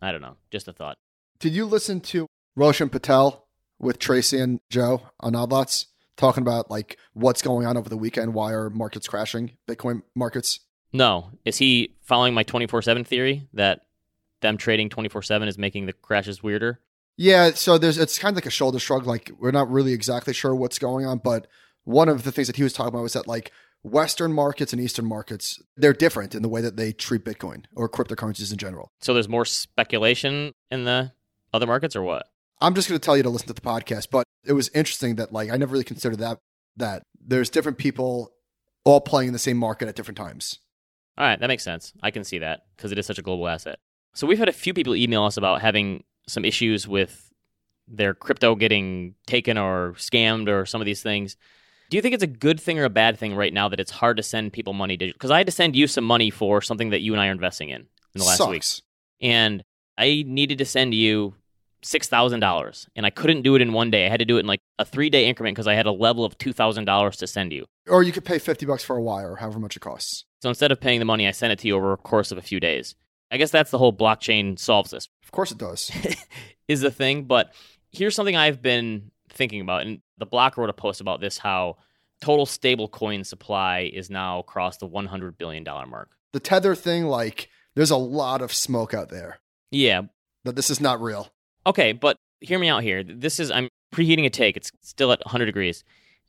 [0.00, 0.36] I don't know.
[0.50, 0.96] Just a thought.
[1.40, 3.46] Did you listen to Roshan Patel
[3.78, 7.96] with Tracy and Joe on Odd Lots talking about like what's going on over the
[7.96, 8.34] weekend?
[8.34, 9.52] Why are markets crashing?
[9.68, 10.60] Bitcoin markets?
[10.92, 11.30] No.
[11.44, 13.82] Is he following my 24 7 theory that
[14.40, 16.80] them trading 24 7 is making the crashes weirder?
[17.16, 19.06] Yeah, so there's it's kind of like a shoulder shrug.
[19.06, 21.48] Like we're not really exactly sure what's going on, but
[21.84, 23.50] one of the things that he was talking about was that like
[23.82, 27.88] Western markets and Eastern markets they're different in the way that they treat Bitcoin or
[27.88, 28.92] cryptocurrencies in general.
[29.00, 31.12] So there's more speculation in the
[31.52, 32.28] other markets or what?
[32.60, 35.16] I'm just going to tell you to listen to the podcast, but it was interesting
[35.16, 36.38] that like I never really considered that
[36.76, 38.32] that there's different people
[38.84, 40.60] all playing in the same market at different times.
[41.16, 41.92] All right, that makes sense.
[42.00, 43.80] I can see that because it is such a global asset.
[44.18, 47.32] So we've had a few people email us about having some issues with
[47.86, 51.36] their crypto getting taken or scammed or some of these things.
[51.88, 53.92] Do you think it's a good thing or a bad thing right now that it's
[53.92, 55.16] hard to send people money digital?
[55.16, 57.30] Because I had to send you some money for something that you and I are
[57.30, 58.50] investing in in the last Sucks.
[58.50, 58.64] week,
[59.30, 59.62] and
[59.96, 61.34] I needed to send you
[61.84, 64.04] six thousand dollars, and I couldn't do it in one day.
[64.04, 65.92] I had to do it in like a three day increment because I had a
[65.92, 67.66] level of two thousand dollars to send you.
[67.86, 70.24] Or you could pay 50 bucks for a wire or however much it costs.
[70.42, 72.36] So instead of paying the money, I sent it to you over a course of
[72.36, 72.96] a few days.
[73.30, 75.08] I guess that's the whole blockchain solves this.
[75.22, 75.90] Of course it does.
[76.68, 77.24] is the thing.
[77.24, 77.52] But
[77.92, 81.76] here's something I've been thinking about, and the block wrote a post about this: how
[82.20, 86.10] total stablecoin supply is now across the 100 billion dollar mark.
[86.32, 89.38] the tether thing like there's a lot of smoke out there
[89.70, 90.02] Yeah.
[90.44, 91.28] that this is not real.
[91.66, 93.04] Okay, but hear me out here.
[93.04, 94.56] This is I'm preheating a take.
[94.56, 95.84] It's still at 100 degrees.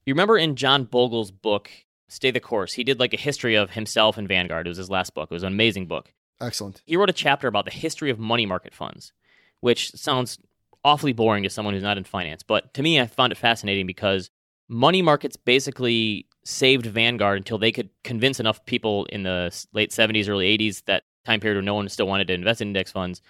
[0.06, 1.72] You remember in John Bogle's book,
[2.08, 4.68] Stay the Course, he did like a history of himself and Vanguard.
[4.68, 5.30] It was his last book.
[5.32, 6.14] It was an amazing book.
[6.42, 6.82] Excellent.
[6.86, 9.12] he wrote a chapter about the history of money market funds,
[9.60, 10.38] which sounds
[10.84, 12.44] awfully boring to someone who's not in finance.
[12.44, 14.30] But to me, I found it fascinating because
[14.68, 20.30] money markets basically saved Vanguard until they could convince enough people in the late 70s,
[20.30, 23.22] early 80s, that time period when no one still wanted to invest in index funds,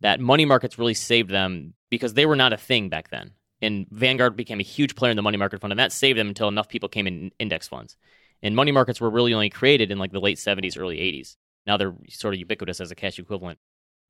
[0.00, 3.32] that money markets really saved them because they were not a thing back then.
[3.60, 6.28] And Vanguard became a huge player in the money market fund, and that saved them
[6.28, 7.96] until enough people came in index funds.
[8.42, 11.36] And money markets were really only created in like the late 70s, early 80s.
[11.66, 13.58] Now they're sort of ubiquitous as a cash equivalent.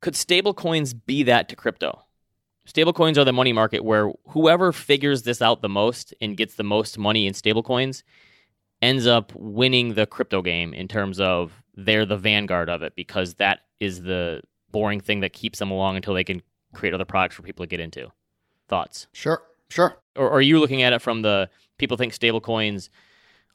[0.00, 2.04] Could stablecoins be that to crypto?
[2.68, 6.64] Stablecoins are the money market where whoever figures this out the most and gets the
[6.64, 8.02] most money in stablecoins
[8.80, 13.34] ends up winning the crypto game in terms of they're the vanguard of it because
[13.34, 14.40] that is the
[14.70, 16.42] boring thing that keeps them along until they can
[16.74, 18.10] create other products for people to get into.
[18.68, 19.06] Thoughts?
[19.12, 19.42] Sure.
[19.70, 19.96] Sure.
[20.16, 22.88] Or are you looking at it from the people think stablecoins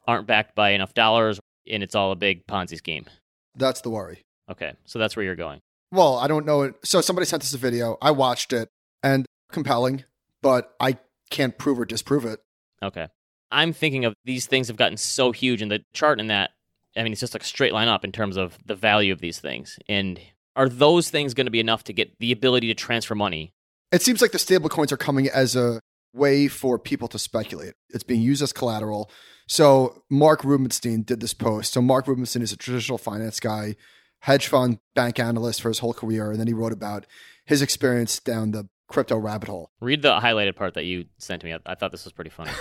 [0.06, 3.06] aren't backed by enough dollars and it's all a big Ponzi scheme?
[3.54, 4.24] That's the worry.
[4.50, 5.60] Okay, so that's where you're going.
[5.92, 6.74] Well, I don't know it.
[6.84, 7.96] So somebody sent us a video.
[8.00, 8.68] I watched it
[9.02, 10.04] and compelling,
[10.42, 10.98] but I
[11.30, 12.40] can't prove or disprove it.
[12.82, 13.08] Okay.
[13.50, 16.50] I'm thinking of these things have gotten so huge, and the chart in that,
[16.96, 19.20] I mean, it's just like a straight line up in terms of the value of
[19.20, 19.78] these things.
[19.88, 20.20] And
[20.54, 23.52] are those things going to be enough to get the ability to transfer money?
[23.90, 25.80] It seems like the stablecoins are coming as a
[26.12, 27.74] way for people to speculate.
[27.88, 29.10] It's being used as collateral.
[29.50, 31.72] So Marc Rubinstein did this post.
[31.72, 33.74] So Marc Rubinstein is a traditional finance guy,
[34.20, 37.04] hedge fund bank analyst for his whole career, and then he wrote about
[37.46, 39.72] his experience down the crypto rabbit hole.
[39.80, 41.54] Read the highlighted part that you sent to me.
[41.54, 42.52] I, I thought this was pretty funny.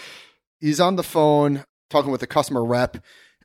[0.60, 2.98] He's on the phone talking with a customer rep,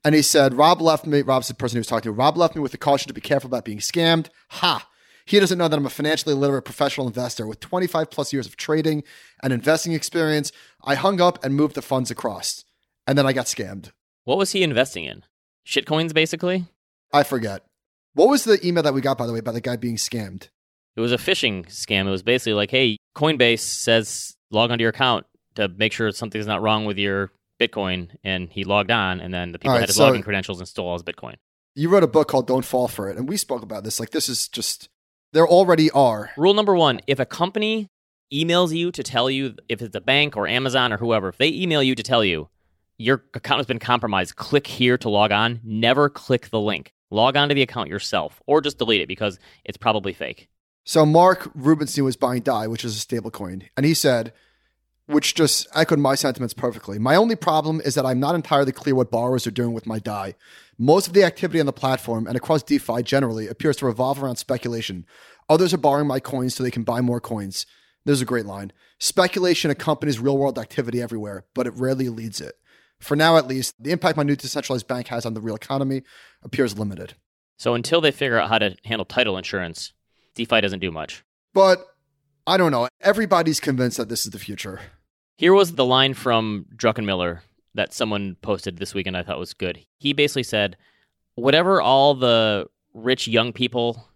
[0.03, 2.11] and he said, Rob left me, Rob's the person he was talking to.
[2.11, 4.27] Rob left me with the caution to be careful about being scammed.
[4.49, 4.85] Ha!
[5.25, 8.57] He doesn't know that I'm a financially literate professional investor with 25 plus years of
[8.57, 9.03] trading
[9.41, 10.51] and investing experience.
[10.83, 12.65] I hung up and moved the funds across,
[13.07, 13.91] and then I got scammed.
[14.25, 15.23] what was he investing in?
[15.65, 16.65] Shitcoins, basically?
[17.13, 17.65] I forget.
[18.13, 20.49] What was the email that we got, by the way, about the guy being scammed?
[20.95, 22.07] It was a phishing scam.
[22.07, 26.47] It was basically like, hey, Coinbase says log onto your account to make sure something's
[26.47, 28.09] not wrong with your Bitcoin.
[28.23, 30.67] And he logged on, and then the people right, had his so- login credentials and
[30.67, 31.35] stole all his Bitcoin.
[31.75, 33.99] You wrote a book called Don't Fall for It, and we spoke about this.
[33.99, 34.89] Like, this is just,
[35.33, 36.31] there already are.
[36.35, 37.87] Rule number one if a company
[38.33, 41.47] emails you to tell you, if it's a bank or Amazon or whoever, if they
[41.49, 42.49] email you to tell you
[42.99, 45.61] your account has been compromised, click here to log on.
[45.63, 46.93] Never click the link.
[47.09, 50.49] Log on to the account yourself or just delete it because it's probably fake.
[50.83, 54.33] So Marc Rubinstein was buying DAI, which is a stablecoin, and he said,
[55.05, 56.99] which just echoed my sentiments perfectly.
[56.99, 59.97] My only problem is that I'm not entirely clear what borrowers are doing with my
[59.97, 60.35] DAI.
[60.77, 64.35] Most of the activity on the platform and across DeFi generally appears to revolve around
[64.35, 65.05] speculation.
[65.47, 67.65] Others are borrowing my coins so they can buy more coins.
[68.05, 68.71] There's a great line.
[68.99, 72.58] Speculation accompanies real world activity everywhere, but it rarely leads it.
[72.99, 76.03] For now, at least, the impact my new decentralized bank has on the real economy
[76.43, 77.15] appears limited.
[77.57, 79.93] So until they figure out how to handle title insurance,
[80.35, 81.23] DeFi doesn't do much.
[81.53, 81.85] But
[82.45, 82.87] I don't know.
[83.01, 84.81] Everybody's convinced that this is the future.
[85.37, 87.41] Here was the line from Druckenmiller
[87.75, 89.79] that someone posted this weekend I thought was good.
[89.97, 90.75] He basically said,
[91.35, 94.09] whatever all the rich young people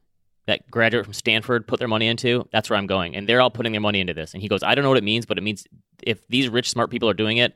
[0.46, 3.16] that graduate from Stanford put their money into, that's where I'm going.
[3.16, 4.34] And they're all putting their money into this.
[4.34, 5.66] And he goes, I don't know what it means, but it means
[6.02, 7.54] if these rich, smart people are doing it,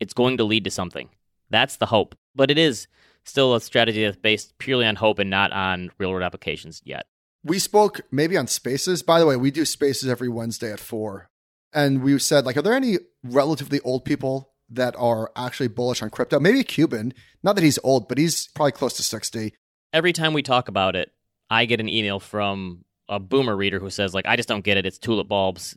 [0.00, 1.08] it's going to lead to something.
[1.50, 2.16] That's the hope.
[2.34, 2.88] But it is
[3.24, 7.06] still a strategy that's based purely on hope and not on real world applications yet.
[7.44, 9.02] We spoke maybe on spaces.
[9.02, 11.30] By the way, we do spaces every Wednesday at four.
[11.72, 16.10] And we said, like, are there any relatively old people that are actually bullish on
[16.10, 16.40] crypto?
[16.40, 17.14] Maybe a Cuban.
[17.42, 19.54] Not that he's old, but he's probably close to 60.
[19.92, 21.12] Every time we talk about it,
[21.48, 24.76] I get an email from a boomer reader who says, like, I just don't get
[24.76, 24.86] it.
[24.86, 25.76] It's tulip bulbs.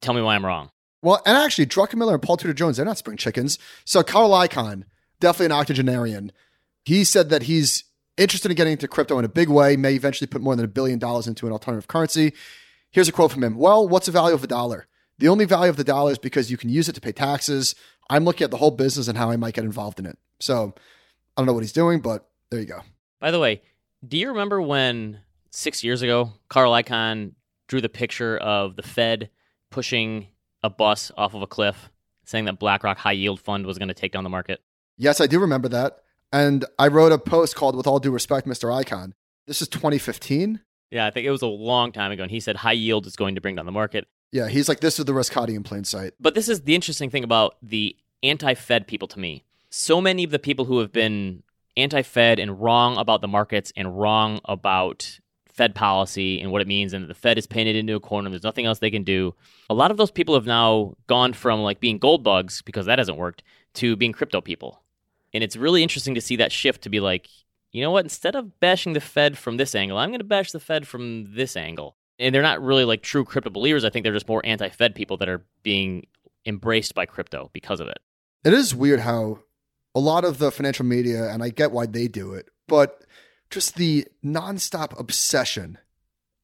[0.00, 0.70] Tell me why I'm wrong.
[1.02, 3.58] Well, and actually, Druckenmiller and Paul Tudor Jones, they're not spring chickens.
[3.84, 4.84] So Carl Icahn,
[5.20, 6.32] definitely an octogenarian.
[6.84, 7.84] He said that he's
[8.16, 10.68] interested in getting into crypto in a big way, may eventually put more than a
[10.68, 12.32] billion dollars into an alternative currency.
[12.90, 14.86] Here's a quote from him Well, what's the value of a dollar?
[15.18, 17.74] The only value of the dollar is because you can use it to pay taxes.
[18.10, 20.16] I'm looking at the whole business and how I might get involved in it.
[20.40, 20.74] So
[21.36, 22.80] I don't know what he's doing, but there you go.
[23.20, 23.62] By the way,
[24.06, 27.32] do you remember when six years ago, Carl Icahn
[27.66, 29.30] drew the picture of the Fed
[29.70, 30.28] pushing
[30.62, 31.90] a bus off of a cliff,
[32.24, 34.60] saying that BlackRock High Yield Fund was going to take down the market?
[34.96, 35.98] Yes, I do remember that.
[36.32, 38.68] And I wrote a post called With All Due Respect, Mr.
[38.70, 39.12] Icahn.
[39.46, 40.60] This is 2015.
[40.90, 42.22] Yeah, I think it was a long time ago.
[42.22, 44.06] And he said high yield is going to bring down the market.
[44.32, 46.14] Yeah, he's like, this is the risk hiding in plain sight.
[46.20, 49.44] But this is the interesting thing about the anti Fed people to me.
[49.70, 51.42] So many of the people who have been
[51.76, 55.20] anti Fed and wrong about the markets and wrong about
[55.58, 58.30] Fed policy and what it means, and the Fed is painted into a corner.
[58.30, 59.34] There's nothing else they can do.
[59.68, 63.00] A lot of those people have now gone from like being gold bugs because that
[63.00, 63.42] hasn't worked
[63.74, 64.80] to being crypto people.
[65.34, 67.28] And it's really interesting to see that shift to be like,
[67.72, 68.04] you know what?
[68.04, 71.34] Instead of bashing the Fed from this angle, I'm going to bash the Fed from
[71.34, 71.96] this angle.
[72.20, 73.84] And they're not really like true crypto believers.
[73.84, 76.06] I think they're just more anti Fed people that are being
[76.46, 77.98] embraced by crypto because of it.
[78.44, 79.40] It is weird how
[79.92, 83.02] a lot of the financial media, and I get why they do it, but
[83.50, 85.78] just the nonstop obsession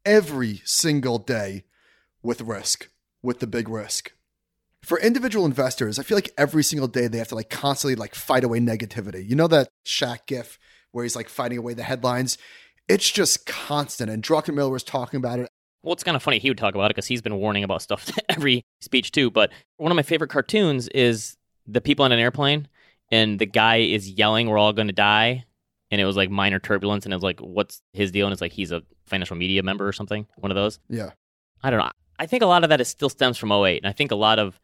[0.05, 1.65] every single day
[2.23, 2.91] with risk,
[3.23, 4.13] with the big risk.
[4.83, 8.15] For individual investors, I feel like every single day they have to like constantly like
[8.15, 9.27] fight away negativity.
[9.27, 10.59] You know that Shaq gif
[10.93, 12.37] where he's like fighting away the headlines?
[12.87, 14.11] It's just constant.
[14.11, 15.49] And Druckenmiller was talking about it.
[15.83, 17.83] Well, it's kind of funny he would talk about it because he's been warning about
[17.83, 19.31] stuff every speech too.
[19.31, 21.37] But one of my favorite cartoons is
[21.67, 22.69] the people on an airplane
[23.11, 25.45] and the guy is yelling, "We're all going to die,"
[25.95, 28.43] and it was like minor turbulence, and it was like, "What's his deal?" And it's
[28.43, 30.27] like he's a financial media member or something.
[30.37, 30.81] One of those.
[30.89, 31.11] Yeah.
[31.63, 31.91] I don't know.
[32.19, 33.79] I think a lot of that is still stems from 08.
[33.79, 34.59] And I think a lot of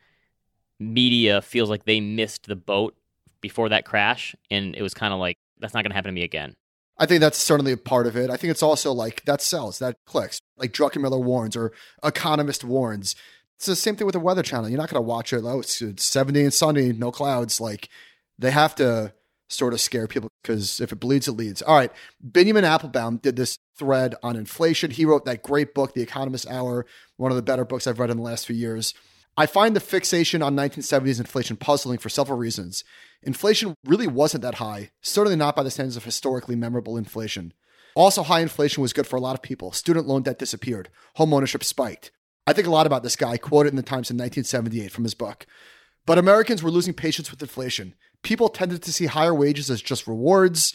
[0.79, 2.97] media feels like they missed the boat
[3.41, 4.35] before that crash.
[4.51, 6.55] And it was kind of like, that's not going to happen to me again.
[6.99, 8.29] I think that's certainly a part of it.
[8.29, 10.41] I think it's also like that sells, that clicks.
[10.59, 11.73] Like Druckenmiller warns or
[12.05, 13.17] Economist warns.
[13.57, 14.69] It's the same thing with the Weather Channel.
[14.69, 15.43] You're not going to watch it.
[15.45, 17.61] Oh, it's, it's 70 and sunny, no clouds.
[17.61, 17.89] Like
[18.39, 19.15] they have to
[19.51, 21.61] sort of scare people because if it bleeds, it leads.
[21.63, 21.93] All right.
[22.21, 24.91] Benjamin Appelbaum did this thread on inflation.
[24.91, 26.87] He wrote that great book, The Economist Hour,
[27.17, 28.95] one of the better books I've read in the last few years.
[29.37, 32.85] I find the fixation on 1970s inflation puzzling for several reasons.
[33.23, 37.53] Inflation really wasn't that high, certainly not by the standards of historically memorable inflation.
[37.95, 39.73] Also, high inflation was good for a lot of people.
[39.73, 42.13] Student loan debt disappeared, home ownership spiked.
[42.47, 45.15] I think a lot about this guy, quoted in the Times in 1978 from his
[45.15, 45.47] book.
[46.07, 47.95] But Americans were losing patience with inflation.
[48.23, 50.75] People tended to see higher wages as just rewards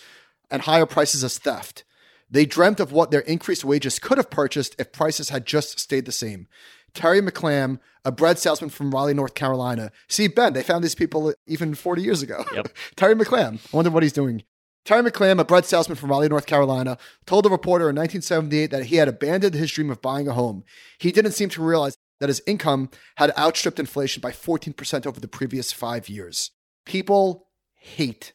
[0.49, 1.84] and higher prices as theft.
[2.29, 6.05] They dreamt of what their increased wages could have purchased if prices had just stayed
[6.05, 6.47] the same.
[6.93, 9.91] Terry McClam, a bread salesman from Raleigh, North Carolina.
[10.08, 12.43] See, Ben, they found these people even 40 years ago.
[12.53, 12.69] Yep.
[12.95, 13.60] Terry McClam.
[13.73, 14.43] I wonder what he's doing.
[14.86, 18.86] Terry McClam, a bread salesman from Raleigh, North Carolina, told a reporter in 1978 that
[18.86, 20.63] he had abandoned his dream of buying a home.
[20.99, 25.27] He didn't seem to realize that his income had outstripped inflation by 14% over the
[25.27, 26.51] previous five years.
[26.86, 28.34] People hate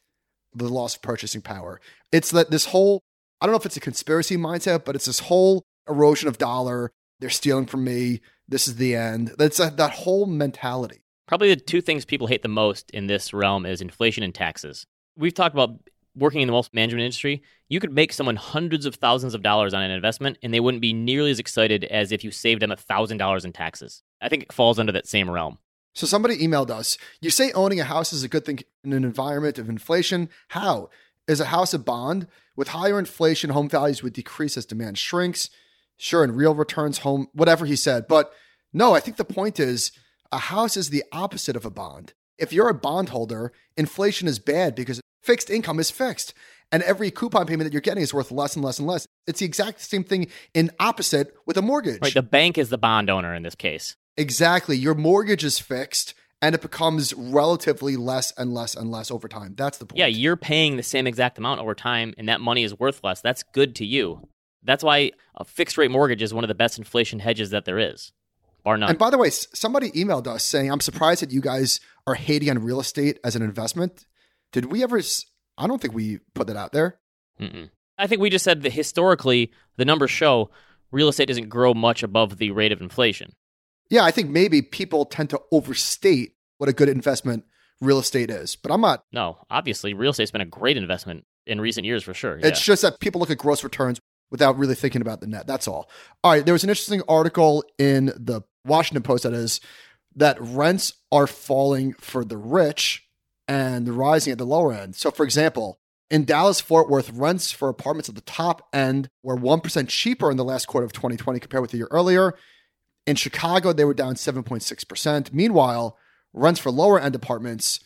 [0.54, 1.80] the loss of purchasing power.
[2.12, 3.00] It's that this whole,
[3.40, 6.92] I don't know if it's a conspiracy mindset, but it's this whole erosion of dollar.
[7.20, 8.20] They're stealing from me.
[8.48, 9.32] This is the end.
[9.38, 11.02] That's a, that whole mentality.
[11.28, 14.84] Probably the two things people hate the most in this realm is inflation and taxes.
[15.16, 15.78] We've talked about
[16.16, 17.42] working in the wealth management industry.
[17.68, 20.80] You could make someone hundreds of thousands of dollars on an investment, and they wouldn't
[20.80, 24.02] be nearly as excited as if you saved them a $1,000 in taxes.
[24.20, 25.58] I think it falls under that same realm.
[25.94, 26.98] So somebody emailed us.
[27.20, 30.28] You say owning a house is a good thing in an environment of inflation.
[30.48, 30.90] How?
[31.26, 32.26] Is a house a bond?
[32.56, 35.50] With higher inflation, home values would decrease as demand shrinks.
[35.96, 38.06] Sure, in real returns, home, whatever he said.
[38.08, 38.32] But
[38.72, 39.92] No, I think the point is
[40.32, 42.12] a house is the opposite of a bond.
[42.38, 46.32] If you're a bondholder, inflation is bad because fixed income is fixed.
[46.72, 49.06] And every coupon payment that you're getting is worth less and less and less.
[49.26, 52.00] It's the exact same thing in opposite with a mortgage.
[52.00, 52.14] Right.
[52.14, 53.96] The bank is the bond owner in this case.
[54.16, 54.76] Exactly.
[54.76, 59.54] Your mortgage is fixed and it becomes relatively less and less and less over time.
[59.56, 59.98] That's the point.
[59.98, 63.20] Yeah, you're paying the same exact amount over time and that money is worth less.
[63.20, 64.28] That's good to you.
[64.62, 67.78] That's why a fixed rate mortgage is one of the best inflation hedges that there
[67.78, 68.12] is.
[68.62, 68.90] Bar none.
[68.90, 72.50] And by the way, somebody emailed us saying, I'm surprised that you guys are hating
[72.50, 74.04] on real estate as an investment.
[74.52, 75.00] Did we ever?
[75.56, 76.98] I don't think we put that out there.
[77.40, 77.70] Mm-mm.
[77.96, 80.50] I think we just said that historically, the numbers show
[80.90, 83.32] real estate doesn't grow much above the rate of inflation.
[83.90, 87.44] Yeah, I think maybe people tend to overstate what a good investment
[87.80, 89.04] real estate is, but I'm not.
[89.12, 92.36] No, obviously, real estate's been a great investment in recent years for sure.
[92.38, 92.72] It's yeah.
[92.72, 94.00] just that people look at gross returns
[94.30, 95.46] without really thinking about the net.
[95.46, 95.90] That's all.
[96.22, 99.60] All right, there was an interesting article in the Washington Post that is
[100.16, 103.06] that rents are falling for the rich
[103.48, 104.94] and rising at the lower end.
[104.96, 109.36] So, for example, in Dallas Fort Worth, rents for apartments at the top end were
[109.36, 112.34] 1% cheaper in the last quarter of 2020 compared with the year earlier.
[113.10, 115.32] In Chicago, they were down 7.6%.
[115.32, 115.98] Meanwhile,
[116.32, 117.80] rents for lower end apartments,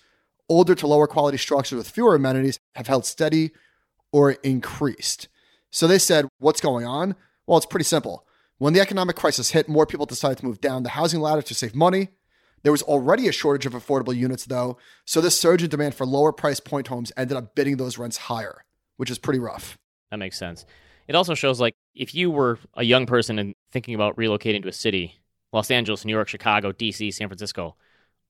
[0.51, 3.53] older to lower quality structures with fewer amenities, have held steady
[4.13, 5.29] or increased.
[5.71, 7.17] So they said, What's going on?
[7.47, 8.27] Well, it's pretty simple.
[8.59, 11.55] When the economic crisis hit, more people decided to move down the housing ladder to
[11.55, 12.09] save money.
[12.63, 16.05] There was already a shortage of affordable units, though, so this surge in demand for
[16.05, 18.67] lower price point homes ended up bidding those rents higher,
[18.99, 19.79] which is pretty rough.
[20.11, 20.67] That makes sense.
[21.09, 24.69] It also shows like if you were a young person and thinking about relocating to
[24.69, 25.17] a city,
[25.53, 27.77] Los Angeles, New York, Chicago, DC, San Francisco,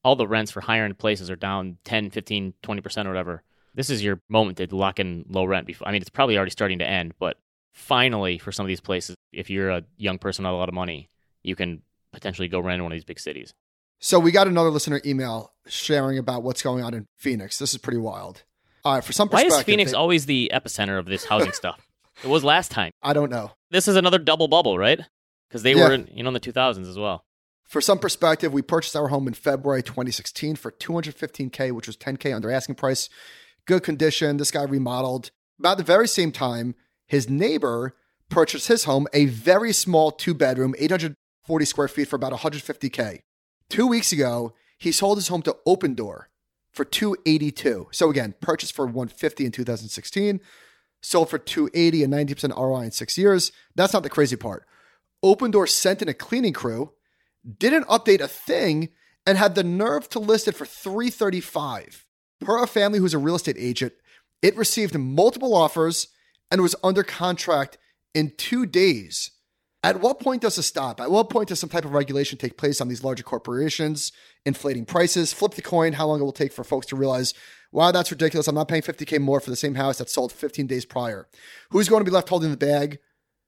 [0.02, 3.42] all the rents for higher end places are down 10, 15, 20% or whatever.
[3.74, 5.88] This is your moment to lock in low rent before.
[5.88, 7.38] I mean, it's probably already starting to end, but
[7.72, 10.74] finally for some of these places, if you're a young person with a lot of
[10.74, 11.08] money,
[11.42, 13.52] you can potentially go rent in one of these big cities.
[14.00, 17.58] So we got another listener email sharing about what's going on in Phoenix.
[17.58, 18.42] This is pretty wild.
[18.84, 21.80] All right, for some Why is Phoenix they- always the epicenter of this housing stuff?
[22.22, 22.92] It was last time.
[23.02, 23.52] I don't know.
[23.70, 25.00] This is another double bubble, right?
[25.48, 25.88] Because they Yeah.
[25.88, 27.24] were, in, you know, in the 2000s as well.
[27.68, 32.32] For some perspective, we purchased our home in February 2016 for 215k, which was 10k
[32.32, 33.08] under asking price.
[33.66, 34.36] Good condition.
[34.36, 35.30] This guy remodeled.
[35.58, 36.74] About the very same time,
[37.06, 37.96] his neighbor
[38.28, 43.20] purchased his home, a very small two bedroom, 840 square feet for about 150k.
[43.70, 46.24] Two weeks ago, he sold his home to Opendoor
[46.72, 47.88] for 282.
[47.92, 50.40] So again, purchased for 150 in 2016,
[51.04, 53.52] sold for 280 and 90% ROI in six years.
[53.74, 54.66] That's not the crazy part.
[55.24, 56.92] Opendoor sent in a cleaning crew,
[57.58, 58.88] didn't update a thing,
[59.26, 62.06] and had the nerve to list it for 335.
[62.40, 63.92] Per a family who's a real estate agent,
[64.42, 66.08] it received multiple offers
[66.50, 67.78] and was under contract
[68.14, 69.30] in two days.
[69.82, 71.00] At what point does it stop?
[71.00, 74.12] At what point does some type of regulation take place on these larger corporations,
[74.46, 75.34] inflating prices?
[75.34, 77.34] Flip the coin, how long it will take for folks to realize,
[77.74, 78.46] wow, that's ridiculous.
[78.46, 81.26] I'm not paying 50K more for the same house that sold 15 days prior.
[81.70, 83.00] Who's going to be left holding the bag?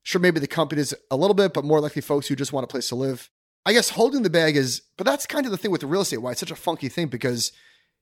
[0.02, 2.68] Sure, maybe the companies a little bit, but more likely folks who just want a
[2.68, 3.30] place to live.
[3.64, 6.02] I guess holding the bag is, but that's kind of the thing with the real
[6.02, 7.52] estate, why it's such a funky thing because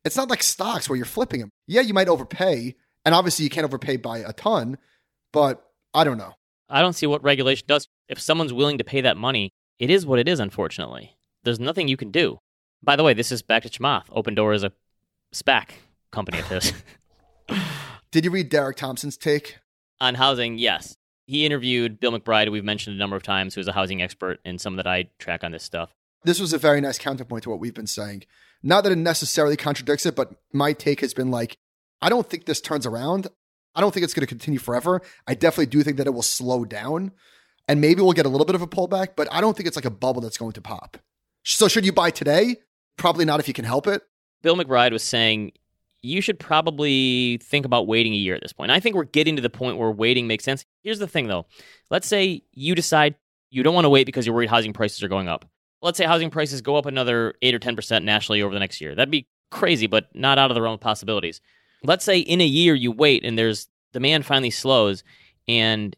[0.05, 1.51] it's not like stocks where you're flipping them.
[1.67, 4.79] Yeah, you might overpay, and obviously you can't overpay by a ton,
[5.33, 6.35] but I don't know.
[6.69, 7.87] I don't see what regulation does.
[8.09, 11.17] If someone's willing to pay that money, it is what it is, unfortunately.
[11.45, 12.39] There's nothing you can do.
[12.83, 14.09] By the way, this is back to Chamath.
[14.09, 14.73] Opendoor is a
[15.35, 15.71] SPAC
[16.15, 16.73] company of his.
[18.11, 19.59] Did you read Derek Thompson's take?
[20.01, 20.97] On housing, yes.
[21.27, 24.61] He interviewed Bill McBride, we've mentioned a number of times, who's a housing expert and
[24.61, 25.95] some that I track on this stuff.
[26.25, 28.25] This was a very nice counterpoint to what we've been saying.
[28.63, 31.59] Not that it necessarily contradicts it, but my take has been like,
[32.01, 33.29] I don't think this turns around.
[33.75, 35.03] I don't think it's going to continue forever.
[35.27, 37.13] I definitely do think that it will slow down
[37.69, 39.77] and maybe we'll get a little bit of a pullback, but I don't think it's
[39.77, 40.99] like a bubble that's going to pop.
[41.45, 42.57] So, should you buy today?
[42.97, 44.03] Probably not if you can help it.
[44.43, 45.53] Bill McBride was saying
[46.05, 48.71] you should probably think about waiting a year at this point.
[48.71, 50.65] I think we're getting to the point where waiting makes sense.
[50.83, 51.47] Here's the thing though.
[51.91, 53.15] Let's say you decide
[53.51, 55.47] you don't want to wait because you're worried housing prices are going up.
[55.81, 58.95] Let's say housing prices go up another 8 or 10% nationally over the next year.
[58.95, 61.41] That'd be crazy, but not out of the realm of possibilities.
[61.83, 65.05] Let's say in a year you wait and there's demand finally slows
[65.49, 65.97] and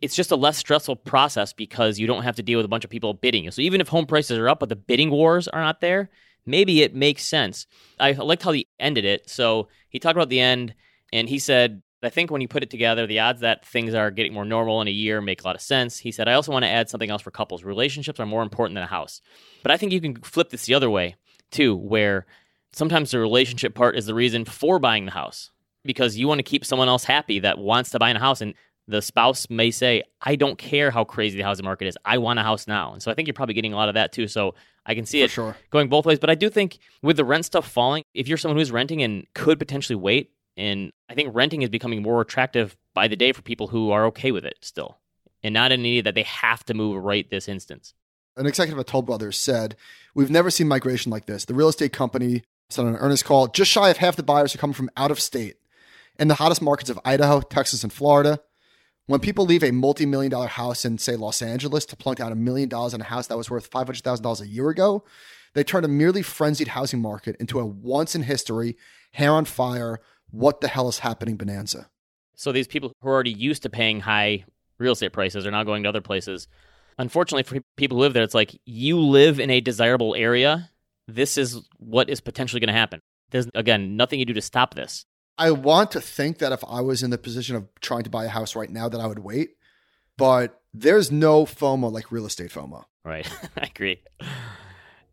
[0.00, 2.84] it's just a less stressful process because you don't have to deal with a bunch
[2.84, 3.50] of people bidding.
[3.50, 6.08] So even if home prices are up, but the bidding wars are not there,
[6.50, 7.66] maybe it makes sense.
[7.98, 9.28] I liked how he ended it.
[9.30, 10.74] So he talked about the end,
[11.12, 14.10] and he said, I think when you put it together, the odds that things are
[14.10, 15.98] getting more normal in a year make a lot of sense.
[15.98, 17.62] He said, I also want to add something else for couples.
[17.62, 19.20] Relationships are more important than a house.
[19.62, 21.16] But I think you can flip this the other way,
[21.50, 22.26] too, where
[22.72, 25.50] sometimes the relationship part is the reason for buying the house
[25.84, 28.40] because you want to keep someone else happy that wants to buy a house.
[28.40, 28.54] And
[28.90, 31.96] the spouse may say, I don't care how crazy the housing market is.
[32.04, 32.92] I want a house now.
[32.92, 34.28] And so I think you're probably getting a lot of that too.
[34.28, 35.56] So I can see For it sure.
[35.70, 36.18] going both ways.
[36.18, 39.26] But I do think with the rent stuff falling, if you're someone who's renting and
[39.34, 43.42] could potentially wait, and I think renting is becoming more attractive by the day for
[43.42, 44.98] people who are okay with it still
[45.42, 47.94] and not in need that they have to move right this instance.
[48.36, 49.76] An executive at Toll Brothers said,
[50.14, 51.44] We've never seen migration like this.
[51.44, 54.54] The real estate company said on an earnest call, just shy of half the buyers
[54.54, 55.56] are coming from out of state
[56.18, 58.40] in the hottest markets of Idaho, Texas, and Florida.
[59.10, 62.30] When people leave a multi million dollar house in, say, Los Angeles to plunk down
[62.30, 65.02] a million dollars on a house that was worth $500,000 a year ago,
[65.52, 68.76] they turn a merely frenzied housing market into a once in history,
[69.14, 69.98] hair on fire,
[70.30, 71.90] what the hell is happening bonanza.
[72.36, 74.44] So these people who are already used to paying high
[74.78, 76.46] real estate prices are now going to other places.
[76.96, 80.70] Unfortunately, for people who live there, it's like you live in a desirable area.
[81.08, 83.00] This is what is potentially going to happen.
[83.30, 85.04] There's, again, nothing you do to stop this.
[85.40, 88.26] I want to think that if I was in the position of trying to buy
[88.26, 89.56] a house right now, that I would wait.
[90.18, 92.84] But there's no FOMO like real estate FOMO.
[93.06, 93.26] Right.
[93.56, 94.02] I agree.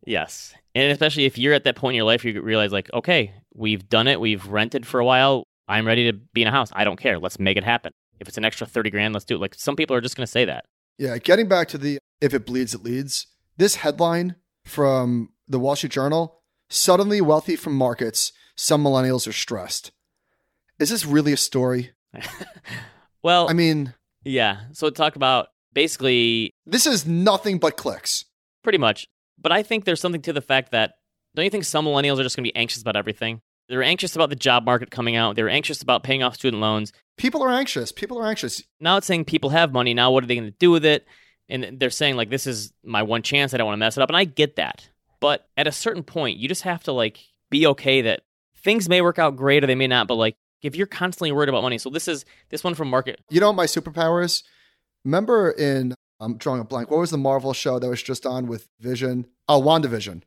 [0.05, 0.53] Yes.
[0.75, 3.88] And especially if you're at that point in your life, you realize, like, okay, we've
[3.88, 4.19] done it.
[4.19, 5.45] We've rented for a while.
[5.69, 6.71] I'm ready to be in a house.
[6.73, 7.19] I don't care.
[7.19, 7.93] Let's make it happen.
[8.19, 9.41] If it's an extra 30 grand, let's do it.
[9.41, 10.65] Like, some people are just going to say that.
[10.97, 13.28] Yeah, getting back to the if it bleeds, it leads.
[13.55, 19.91] This headline from the Wall Street Journal suddenly wealthy from markets, some millennials are stressed.
[20.80, 21.91] Is this really a story?
[23.23, 24.61] well, I mean, yeah.
[24.73, 28.25] So it talked about basically this is nothing but clicks.
[28.63, 29.07] pretty much.
[29.39, 30.95] But I think there's something to the fact that
[31.36, 33.41] don't you think some millennials are just going to be anxious about everything?
[33.69, 35.36] They're anxious about the job market coming out.
[35.36, 36.93] They're anxious about paying off student loans.
[37.17, 37.91] People are anxious.
[37.91, 38.63] People are anxious.
[38.80, 39.93] Now it's saying people have money.
[39.93, 41.05] Now what are they going to do with it?
[41.49, 43.53] And they're saying like this is my one chance.
[43.53, 44.09] I don't want to mess it up.
[44.09, 44.89] And I get that.
[45.19, 47.19] But at a certain point, you just have to like
[47.49, 48.21] be okay that
[48.63, 50.07] things may work out great or they may not.
[50.07, 53.20] But like if you're constantly worried about money, so this is this one from market.
[53.30, 54.43] You know my superpower is?
[55.05, 56.89] Remember in I'm drawing a blank.
[56.89, 59.28] What was the Marvel show that was just on with Vision?
[59.47, 60.24] Oh, WandaVision.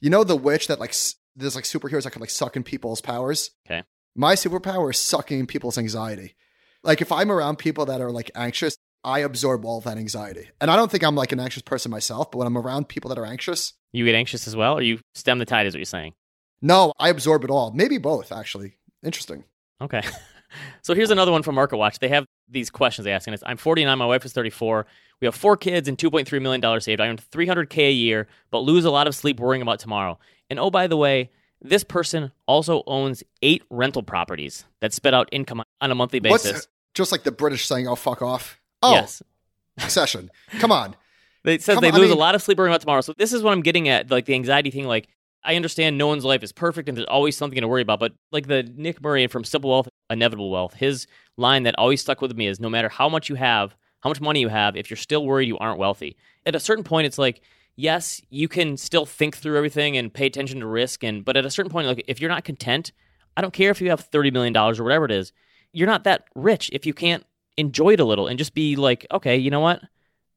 [0.00, 0.94] You know the witch that like
[1.36, 3.50] there's like superheroes that can like suck in people's powers.
[3.66, 3.82] Okay.
[4.14, 6.34] My superpower is sucking people's anxiety.
[6.82, 10.48] Like if I'm around people that are like anxious, I absorb all that anxiety.
[10.60, 13.10] And I don't think I'm like an anxious person myself, but when I'm around people
[13.10, 15.78] that are anxious, You get anxious as well, or you stem the tide, is what
[15.78, 16.14] you're saying.
[16.62, 17.70] no, I absorb it all.
[17.72, 18.78] Maybe both, actually.
[19.04, 19.44] Interesting.
[19.80, 20.02] Okay.
[20.82, 21.98] so here's another one from MarketWatch.
[21.98, 24.86] They have these questions they ask, and it's I'm 49, my wife is 34.
[25.20, 27.00] We have four kids and 2.3 million dollars saved.
[27.00, 30.18] I earn 300k a year, but lose a lot of sleep worrying about tomorrow.
[30.50, 35.28] And oh, by the way, this person also owns eight rental properties that spit out
[35.32, 36.52] income on a monthly basis.
[36.52, 38.60] What's just like the British saying, oh, fuck off?
[38.82, 39.22] Oh, Yes.
[39.78, 40.30] succession.
[40.58, 40.96] Come on.
[41.44, 43.02] It says Come they on, I lose a lot of sleep worrying about tomorrow.
[43.02, 44.84] So this is what I'm getting at, like the anxiety thing.
[44.86, 45.08] Like
[45.46, 48.12] I understand no one's life is perfect and there's always something to worry about, but
[48.32, 52.36] like the Nick Murray from Simple Wealth, Inevitable Wealth, his line that always stuck with
[52.36, 54.96] me is no matter how much you have, how much money you have, if you're
[54.96, 56.16] still worried you aren't wealthy.
[56.44, 57.42] At a certain point, it's like
[57.76, 61.44] yes, you can still think through everything and pay attention to risk, and but at
[61.44, 62.92] a certain point, like if you're not content,
[63.36, 65.32] I don't care if you have thirty million dollars or whatever it is,
[65.72, 67.24] you're not that rich if you can't
[67.56, 69.82] enjoy it a little and just be like, okay, you know what?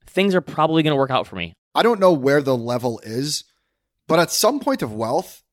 [0.06, 1.54] Things are probably going to work out for me.
[1.76, 3.44] I don't know where the level is,
[4.10, 5.44] but at some point of wealth,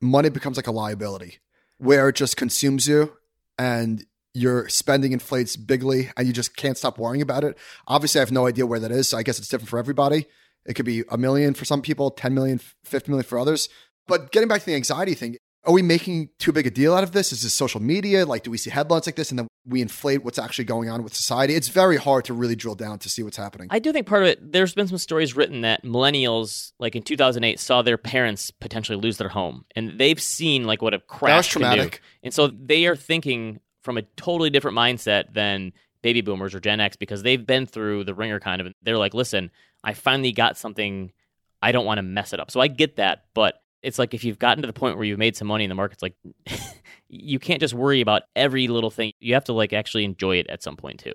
[0.00, 1.38] money becomes like a liability
[1.78, 3.12] where it just consumes you
[3.58, 7.58] and your spending inflates bigly and you just can't stop worrying about it.
[7.86, 9.08] Obviously, I have no idea where that is.
[9.08, 10.26] So I guess it's different for everybody.
[10.64, 13.68] It could be a million for some people, 10 million, 50 million for others.
[14.06, 17.02] But getting back to the anxiety thing, are we making too big a deal out
[17.02, 17.32] of this?
[17.32, 18.24] Is this social media?
[18.24, 21.02] Like, do we see headlines like this and then we inflate what's actually going on
[21.02, 21.54] with society?
[21.54, 23.68] It's very hard to really drill down to see what's happening.
[23.70, 27.02] I do think part of it, there's been some stories written that millennials, like in
[27.02, 29.64] 2008, saw their parents potentially lose their home.
[29.74, 31.66] And they've seen like what a crash can do.
[31.66, 32.00] traumatic.
[32.22, 36.80] And so they are thinking from a totally different mindset than baby boomers or Gen
[36.80, 38.66] X because they've been through the ringer kind of.
[38.66, 39.50] And they're like, listen,
[39.82, 41.12] I finally got something.
[41.60, 42.50] I don't want to mess it up.
[42.50, 43.24] So I get that.
[43.34, 45.68] But it's like if you've gotten to the point where you've made some money in
[45.68, 46.14] the market's like
[47.08, 49.12] you can't just worry about every little thing.
[49.20, 51.14] You have to like actually enjoy it at some point too.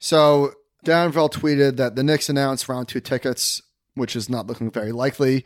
[0.00, 0.52] So
[0.84, 3.62] Danville tweeted that the Knicks announced round two tickets,
[3.94, 5.44] which is not looking very likely,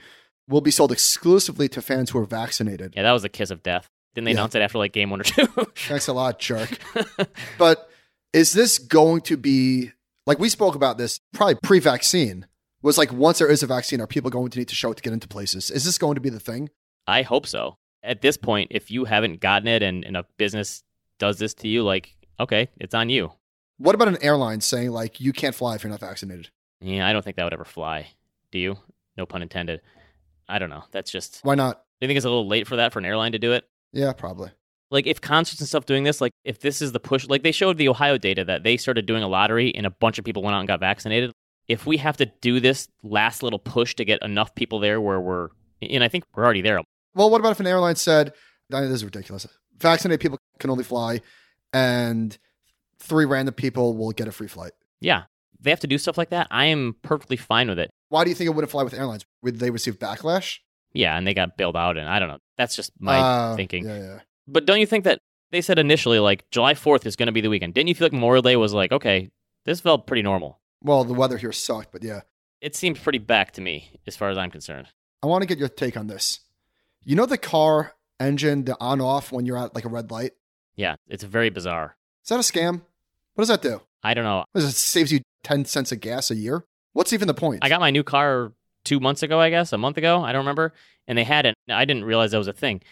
[0.49, 2.95] will be sold exclusively to fans who are vaccinated.
[2.97, 3.89] Yeah, that was a kiss of death.
[4.15, 4.39] Didn't they Yeah.
[4.39, 5.47] announce it after like game one or two?
[5.77, 6.79] Thanks a lot, jerk.
[7.59, 7.91] but
[8.33, 9.93] is this going to be
[10.27, 12.47] like we spoke about this probably pre-vaccine?
[12.87, 14.97] Was like once there is a vaccine, are people going to need to show it
[14.97, 15.73] to get into places?
[15.73, 16.71] Is this going to be the thing?
[17.09, 17.79] I hope so.
[18.05, 20.85] At this point, if you haven't gotten it and, and a business
[21.19, 23.33] does this to you, like, okay, it's on you.
[23.79, 26.51] What about an airline saying like you can't fly if you're not vaccinated?
[26.81, 28.07] Yeah, I don't think that would ever fly.
[28.53, 28.79] Do you?
[29.17, 29.81] No pun intended.
[30.49, 30.85] I don't know.
[30.93, 31.41] That's just.
[31.43, 31.83] Why not?
[32.01, 33.65] Do you think it's a little late for that for an airline to do it?
[33.93, 34.53] Yeah, probably.
[34.93, 37.51] Like if concerts and stuff doing this, like if this is the push, like they
[37.51, 40.45] showed the Ohio data that they started doing a lottery and a bunch of people
[40.45, 41.33] went out and got vaccinated.
[41.69, 45.21] If we have to do this last little push to get enough people there where
[45.21, 45.49] we're,
[45.83, 46.81] and I think we're already there.
[47.15, 48.33] Well, what about if an airline said,
[48.71, 49.47] this is ridiculous.
[49.79, 51.21] Vaccinated people can only fly,
[51.73, 52.37] and
[52.99, 54.73] three random people will get a free flight.
[55.01, 55.25] Yeah.
[55.61, 56.47] They have to do stuff like that.
[56.51, 57.91] I am perfectly fine with it.
[58.11, 59.25] Why do you think it wouldn't fly with airlines?
[59.43, 60.59] Would they receive backlash?
[60.93, 61.17] Yeah.
[61.17, 61.97] And they got bailed out.
[61.97, 62.39] And I don't know.
[62.57, 63.85] That's just my Uh, thinking.
[63.87, 64.19] Yeah, yeah.
[64.47, 65.19] But don't you think that
[65.51, 67.75] they said initially, like July 4th is going to be the weekend?
[67.75, 69.31] Didn't you feel like Memorial Day was like, okay,
[69.65, 70.61] this felt pretty normal?
[70.83, 72.21] Well, the weather here sucked, but yeah.
[72.61, 74.89] It seemed pretty back to me as far as I'm concerned.
[75.23, 76.41] I want to get your take on this.
[77.03, 80.33] You know the car engine, the on off when you're at like a red light?
[80.75, 80.97] Yeah.
[81.09, 81.97] It's very bizarre.
[82.23, 82.83] Is that a scam?
[83.35, 83.81] What does that do?
[84.03, 84.45] I don't know.
[84.53, 86.65] What it saves you 10 cents of gas a year?
[86.93, 87.61] What's even the point?
[87.63, 88.53] I got my new car
[88.85, 90.23] two months ago, I guess, a month ago.
[90.23, 90.73] I don't remember.
[91.07, 91.55] And they had it.
[91.69, 92.83] I didn't realize that was a thing.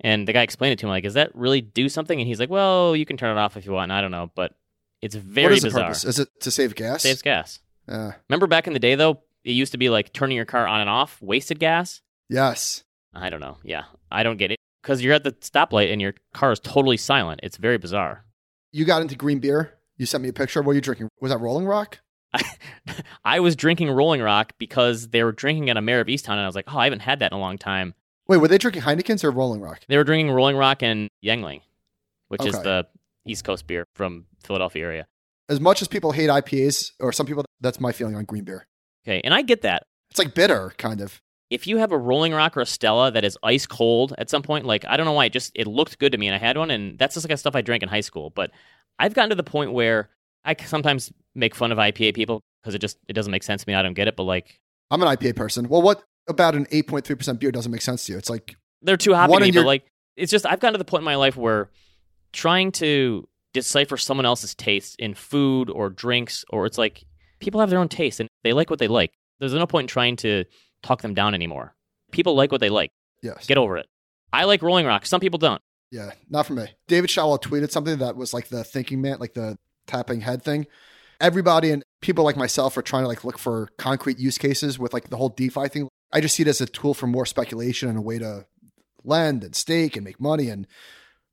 [0.00, 2.18] And the guy explained it to me, like, does that really do something?
[2.18, 3.90] And he's like, well, you can turn it off if you want.
[3.90, 4.54] And I don't know, but
[5.02, 5.80] it's very what is bizarre.
[5.80, 6.04] the purpose?
[6.04, 7.02] Is it to save gas?
[7.02, 7.58] Saves gas.
[7.88, 10.66] Uh, Remember back in the day, though, it used to be like turning your car
[10.66, 12.00] on and off, wasted gas.
[12.28, 12.84] yes.
[13.12, 13.56] I don't know.
[13.64, 16.96] Yeah, I don't get it because you're at the stoplight and your car is totally
[16.96, 17.40] silent.
[17.42, 18.24] It's very bizarre.
[18.70, 19.74] You got into green beer.
[19.96, 20.62] You sent me a picture.
[20.62, 21.08] What are you drinking?
[21.20, 21.98] Was that Rolling Rock?
[23.24, 26.40] I was drinking Rolling Rock because they were drinking at a Mare of Easttown, and
[26.42, 27.94] I was like, oh, I haven't had that in a long time.
[28.28, 29.80] Wait, were they drinking Heineken's or Rolling Rock?
[29.88, 31.62] They were drinking Rolling Rock and Yuengling,
[32.28, 32.86] which is the
[33.26, 35.06] East Coast beer from Philadelphia area.
[35.48, 38.66] As much as people hate IPAs, or some people, that's my feeling on green beer.
[39.04, 39.84] Okay, and I get that.
[40.10, 41.20] It's like bitter, kind of.
[41.50, 44.42] If you have a Rolling Rock or a Stella that is ice cold at some
[44.42, 46.38] point, like I don't know why, it just it looked good to me, and I
[46.38, 48.30] had one, and that's just like stuff I drank in high school.
[48.30, 48.50] But
[48.98, 50.10] I've gotten to the point where
[50.44, 53.68] I sometimes make fun of IPA people because it just it doesn't make sense to
[53.68, 53.74] me.
[53.74, 54.60] I don't get it, but like
[54.90, 55.68] I'm an IPA person.
[55.68, 58.18] Well, what about an 8.3% beer doesn't make sense to you?
[58.18, 59.48] It's like, they're too hoppy to me.
[59.48, 61.70] in But like it's just I've gotten to the point in my life where
[62.32, 67.04] trying to decipher someone else's taste in food or drinks, or it's like
[67.40, 69.12] people have their own taste and they like what they like.
[69.38, 70.44] There's no point in trying to
[70.82, 71.74] talk them down anymore.
[72.12, 72.90] People like what they like.
[73.22, 73.46] yes.
[73.46, 73.86] Get over it.
[74.32, 75.06] I like Rolling Rock.
[75.06, 75.60] Some people don't.
[75.90, 76.66] Yeah, not for me.
[76.86, 80.66] David Schawel tweeted something that was like the thinking man, like the tapping head thing.
[81.20, 84.92] Everybody and people like myself are trying to like look for concrete use cases with
[84.92, 85.88] like the whole DeFi thing.
[86.12, 88.46] I just see it as a tool for more speculation and a way to
[89.04, 90.48] lend and stake and make money.
[90.48, 90.66] And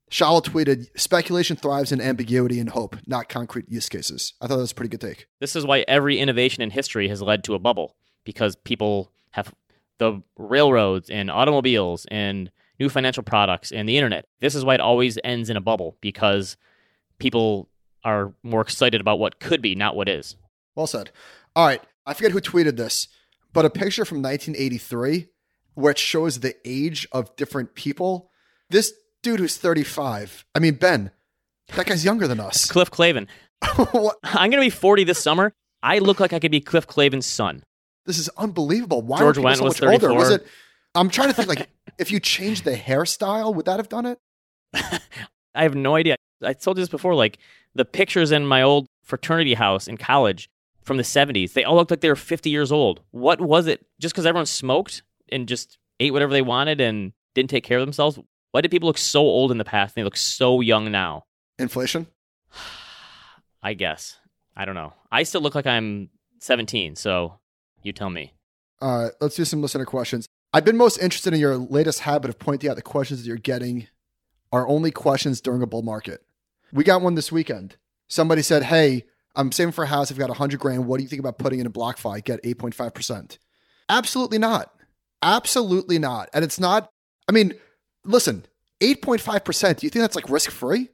[0.09, 4.61] Schawel tweeted, "Speculation thrives in ambiguity and hope, not concrete use cases." I thought that
[4.61, 5.27] was a pretty good take.
[5.39, 9.53] This is why every innovation in history has led to a bubble because people have
[9.97, 14.25] the railroads and automobiles and new financial products and the internet.
[14.39, 16.55] This is why it always ends in a bubble because
[17.19, 17.69] people
[18.03, 20.35] are more excited about what could be, not what is.
[20.75, 21.11] Well said.
[21.55, 21.81] All right.
[22.05, 23.07] I forget who tweeted this,
[23.51, 25.27] but a picture from 1983
[25.73, 28.31] where it shows the age of different people.
[28.69, 28.93] This
[29.23, 31.11] dude who's 35, I mean, Ben,
[31.75, 32.69] that guy's younger than us.
[32.69, 33.27] Cliff Clavin.
[33.91, 34.17] What?
[34.23, 35.51] I'm going to be 40 this summer.
[35.81, 37.63] I look like I could be Cliff Clavin's son.
[38.05, 39.01] This is unbelievable.
[39.01, 40.13] Why George Wendt so was much older?
[40.13, 40.45] Was it?
[40.95, 44.19] I'm trying to think like if you changed the hairstyle, would that have done it?
[44.73, 46.15] I have no idea.
[46.43, 47.15] I told you this before.
[47.15, 47.39] Like
[47.75, 50.49] the pictures in my old fraternity house in college
[50.83, 53.01] from the 70s, they all looked like they were 50 years old.
[53.11, 53.85] What was it?
[53.99, 57.85] Just because everyone smoked and just ate whatever they wanted and didn't take care of
[57.85, 58.19] themselves?
[58.57, 61.25] Why did people look so old in the past and they look so young now?
[61.59, 62.07] Inflation.
[63.61, 64.17] I guess.
[64.55, 64.93] I don't know.
[65.11, 67.37] I still look like I'm 17, so
[67.83, 68.33] you tell me.
[68.81, 70.25] All right, let's do some listener questions.
[70.53, 73.37] I've been most interested in your latest habit of pointing out the questions that you're
[73.37, 73.89] getting
[74.51, 76.21] are only questions during a bull market.
[76.73, 77.77] We got one this weekend.
[78.07, 79.05] Somebody said, Hey,
[79.35, 80.11] I'm saving for a house.
[80.11, 80.87] I've got 100 grand.
[80.87, 82.23] What do you think about putting in a BlockFi?
[82.23, 83.37] Get 8.5%.
[83.87, 84.73] Absolutely not.
[85.21, 86.29] Absolutely not.
[86.33, 86.89] And it's not,
[87.29, 87.53] I mean,
[88.07, 88.45] listen,
[88.81, 90.89] 8.5%, do you think that's like risk free?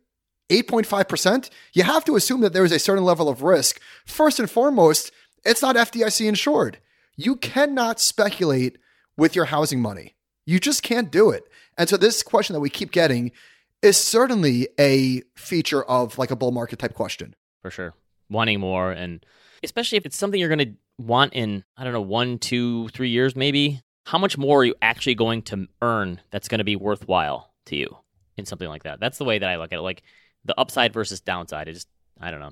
[0.50, 1.50] 8.5%?
[1.74, 3.80] You have to assume that there is a certain level of risk.
[4.06, 5.12] First and foremost,
[5.46, 6.80] it's not FDIC insured.
[7.16, 8.78] You cannot speculate
[9.18, 10.16] with your housing money.
[10.46, 11.44] You just can't do it.
[11.78, 13.32] And so this question that we keep getting
[13.82, 17.36] is certainly a feature of like a bull market type question.
[17.62, 17.94] for sure.
[18.30, 19.24] Wanting more, and
[19.64, 23.10] especially if it's something you're going to want in, I don't know, one, two, three
[23.10, 23.82] years maybe.
[24.06, 27.76] How much more are you actually going to earn that's going to be worthwhile to
[27.76, 27.98] you
[28.38, 29.00] in something like that?
[29.00, 29.82] That's the way that I look at it.
[29.82, 30.04] Like
[30.46, 31.70] the upside versus downside.
[31.70, 31.88] I just,
[32.20, 32.52] I don't know.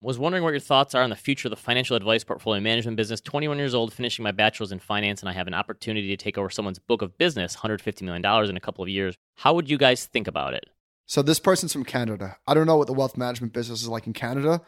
[0.00, 2.96] Was wondering what your thoughts are on the future of the financial advice portfolio management
[2.96, 3.20] business.
[3.20, 6.38] 21 years old, finishing my bachelor's in finance, and I have an opportunity to take
[6.38, 9.16] over someone's book of business, $150 million in a couple of years.
[9.36, 10.66] How would you guys think about it?
[11.06, 12.36] So this person's from Canada.
[12.46, 14.60] I don't know what the wealth management business is like in Canada,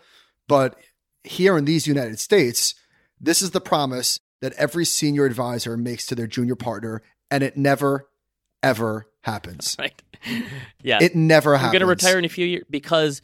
[0.49, 0.77] but
[1.23, 2.75] here in these United States,
[3.21, 7.57] this is the promise that every senior advisor makes to their junior partner, and it
[7.57, 8.09] never,
[8.63, 9.77] ever happens.
[9.79, 10.03] Right?
[10.83, 11.73] yeah, It never happens.
[11.73, 13.23] going to retire in a few years because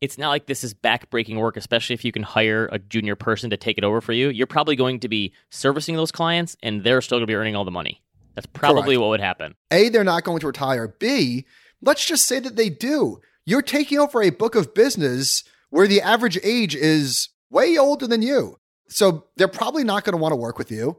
[0.00, 3.50] it's not like this is backbreaking work, especially if you can hire a junior person
[3.50, 4.28] to take it over for you.
[4.28, 7.56] You're probably going to be servicing those clients and they're still going to be earning
[7.56, 8.00] all the money.
[8.36, 9.00] That's probably Correct.
[9.00, 9.56] what would happen.
[9.72, 10.94] A, they're not going to retire.
[11.00, 11.44] B,
[11.82, 13.20] let's just say that they do.
[13.44, 18.22] You're taking over a book of business where the average age is way older than
[18.22, 18.60] you.
[18.88, 20.96] So they're probably not going to want to work with you.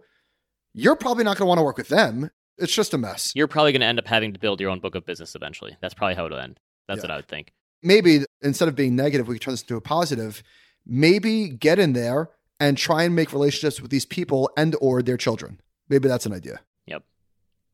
[0.73, 2.29] You're probably not going to want to work with them.
[2.57, 3.31] It's just a mess.
[3.35, 5.77] You're probably going to end up having to build your own book of business eventually.
[5.81, 6.59] That's probably how it'll end.
[6.87, 7.03] That's Yeah.
[7.03, 7.53] what I would think.
[7.81, 10.43] Maybe instead of being negative, we could turn this into a positive.
[10.85, 12.29] Maybe get in there
[12.59, 15.61] and try and make relationships with these people and or their children.
[15.87, 16.59] Maybe that's an idea.
[16.87, 17.03] Yep.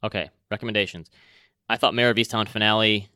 [0.04, 1.10] Okay, recommendations.
[1.68, 3.10] I thought Mare of Easttown finale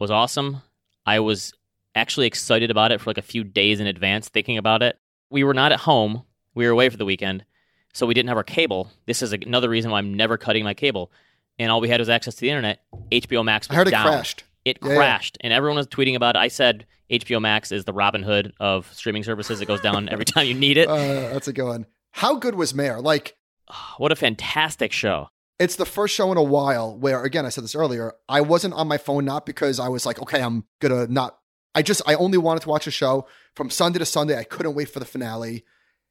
[0.00, 0.62] was awesome.
[1.06, 1.52] I was
[1.94, 4.98] actually excited about it for like a few days in advance, thinking about it.
[5.30, 6.24] We were not at home.
[6.54, 7.44] We were away for the weekend,
[7.92, 8.90] so we didn't have our cable.
[9.06, 11.10] This is another reason why I'm never cutting my cable.
[11.58, 12.80] And all we had was access to the internet.
[13.12, 14.06] HBO Max was I heard it down.
[14.06, 14.44] crashed.
[14.64, 14.96] It Yeah, yeah.
[14.96, 16.38] crashed, and everyone was tweeting about it.
[16.38, 19.60] I said HBO Max is the Robinhood of streaming services.
[19.60, 20.88] It goes down every time you need it.
[20.88, 21.86] Uh, that's a good one.
[22.12, 23.00] How good was Mare?
[23.00, 23.36] Like,
[23.98, 25.28] what a fantastic show!
[25.60, 28.74] it's the first show in a while where, again, I said this earlier, I wasn't
[28.74, 31.38] on my phone, not because I was like, okay, I'm gonna not.
[31.76, 34.36] I just, I only wanted to watch a show from Sunday to Sunday.
[34.36, 35.64] I couldn't wait for the finale.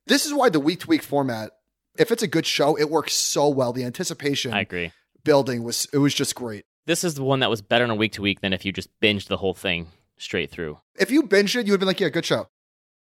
[0.07, 1.51] This is why the week to week format,
[1.97, 3.73] if it's a good show, it works so well.
[3.73, 4.91] The anticipation I agree.
[5.23, 6.65] building was, it was just great.
[6.85, 8.71] This is the one that was better on a week to week than if you
[8.71, 9.87] just binged the whole thing
[10.17, 10.79] straight through.
[10.99, 12.47] If you binged it, you would have been like, yeah, good show.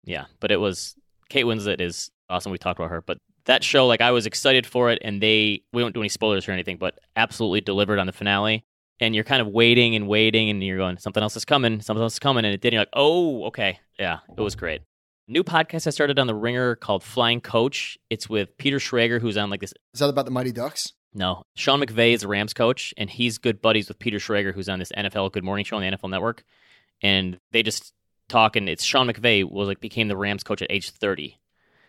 [0.06, 0.96] Yeah, but it was
[1.30, 2.52] Kate Winslet is awesome.
[2.52, 5.64] We talked about her, but that show, like, I was excited for it, and they
[5.74, 8.64] we don't do any spoilers or anything, but absolutely delivered on the finale.
[9.02, 12.02] And you're kind of waiting and waiting, and you're going, something else is coming, something
[12.02, 12.70] else is coming, and it did.
[12.70, 14.82] And you're like, oh, okay, yeah, it was great.
[15.28, 17.98] New podcast I started on the Ringer called Flying Coach.
[18.12, 19.74] It's with Peter Schrager, who's on like this.
[19.92, 20.94] Is that about the Mighty Ducks?
[21.16, 24.70] No, Sean McVay is the Rams coach, and he's good buddies with Peter Schrager, who's
[24.70, 26.44] on this NFL Good Morning Show on the NFL Network.
[27.02, 27.92] And they just
[28.30, 31.40] talk, and it's Sean McVay was like became the Rams coach at age 30,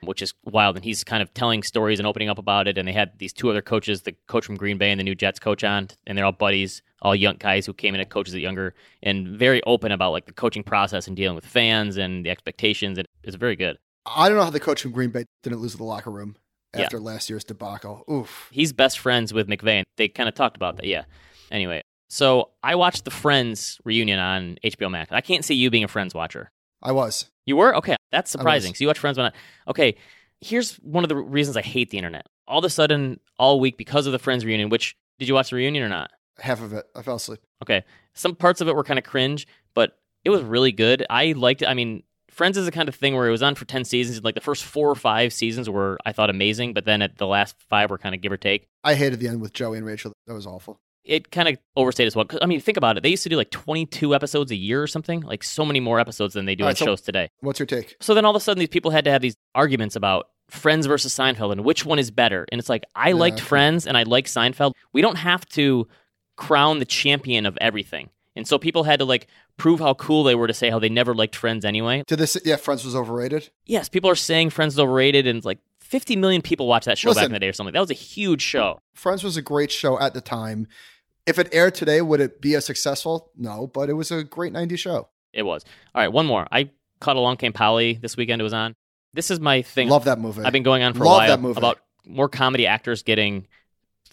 [0.07, 0.77] which is wild.
[0.77, 2.79] And he's kind of telling stories and opening up about it.
[2.79, 5.15] And they had these two other coaches, the coach from Green Bay and the new
[5.15, 8.35] Jets coach on, and they're all buddies, all young guys who came in at coaches
[8.35, 12.25] at younger, and very open about like the coaching process and dealing with fans and
[12.25, 12.97] the expectations.
[12.99, 13.77] And it's very good.
[14.07, 16.37] I don't know how the coach from Green Bay didn't lose the locker room
[16.75, 16.83] Yeah.
[16.83, 18.05] after last year's debacle.
[18.11, 18.49] Oof.
[18.53, 20.87] he's best friends with McVay, they kind of talked about that.
[20.87, 21.05] Yeah.
[21.51, 25.11] Anyway, so I watched the Friends reunion on HBO Max.
[25.13, 26.51] I can't see you being a Friends watcher.
[26.83, 27.27] I was.
[27.47, 27.97] You were okay.
[28.12, 28.74] That's surprising.
[28.74, 29.35] So you watch Friends, but not
[29.68, 29.97] okay.
[30.41, 32.27] Here's one of the reasons I hate the internet.
[32.47, 34.68] All of a sudden, all week because of the Friends reunion.
[34.68, 36.11] Which did you watch the reunion or not?
[36.39, 36.87] Half of it.
[36.95, 37.41] I fell asleep.
[37.62, 41.07] Okay, some parts of it were kind of cringe, but it was really good.
[41.09, 41.68] I liked it.
[41.68, 44.22] I mean, Friends is the kind of thing where it was on for ten seasons.
[44.22, 47.27] Like the first four or five seasons were, I thought, amazing, but then at the
[47.27, 48.66] last five were kind of give or take.
[48.85, 50.12] I hated the end with Joey and Rachel.
[50.27, 50.79] That was awful.
[51.07, 52.27] It kind of overstayed as well.
[52.43, 53.03] I mean, think about it.
[53.03, 56.01] They used to do like 22 episodes a year or something, like so many more
[56.01, 57.31] episodes than they do All on right, so- shows today.
[57.41, 57.97] What's your take?
[58.01, 60.87] So then all of a sudden, these people had to have these arguments about Friends
[60.87, 62.47] versus Seinfeld and which one is better.
[62.53, 63.45] And it's like, I Yeah, liked okay.
[63.47, 64.73] Friends and I like Seinfeld.
[64.93, 65.89] We don't have to
[66.37, 68.11] crown the champion of everything.
[68.37, 69.27] And so people had to like
[69.57, 72.03] prove how cool they were to say how they never liked Friends anyway.
[72.07, 73.49] To this, yeah, Friends was overrated.
[73.65, 77.15] Yes, people are saying Friends is overrated, and like 50 million people watched that show
[77.15, 77.73] back in the day or something.
[77.73, 78.79] That was a huge show.
[78.95, 80.67] Friends was a great show at the time.
[81.27, 83.31] If it aired today, would it be as successful?
[83.37, 85.09] No, but it was a great 90s show.
[85.33, 85.64] It was.
[85.95, 86.47] All right, one more.
[86.53, 86.70] I
[87.01, 88.41] caught Along Came Polly this weekend.
[88.41, 88.74] It was on.
[89.12, 89.89] This is my thing.
[89.89, 90.43] Love that movie.
[90.43, 91.59] I've been going on for Love a while that movie.
[91.59, 93.47] about more comedy actors getting.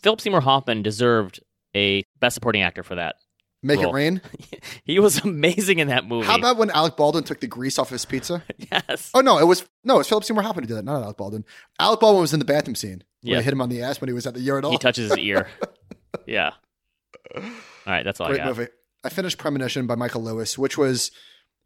[0.01, 1.39] Philip Seymour Hoffman deserved
[1.75, 3.15] a Best Supporting Actor for that.
[3.61, 3.89] Make Cool.
[3.89, 4.21] it rain.
[4.85, 6.25] He was amazing in that movie.
[6.27, 8.43] How about when Alec Baldwin took the grease off his pizza?
[8.71, 9.09] yes?
[9.13, 11.15] Oh no, it was no, it was Philip Seymour Hoffman who did that, not Alec
[11.17, 11.45] Baldwin.
[11.79, 13.03] Alec Baldwin was in the bathroom scene.
[13.21, 13.39] Yeah.
[13.41, 14.71] hit him on the ass when he was at the urinal.
[14.71, 15.47] He touches his ear.
[16.27, 16.51] yeah.
[17.35, 17.41] All
[17.87, 18.57] right, that's all Great I got.
[18.57, 18.71] movie.
[19.03, 21.11] I finished Premonition by Michael Lewis, which was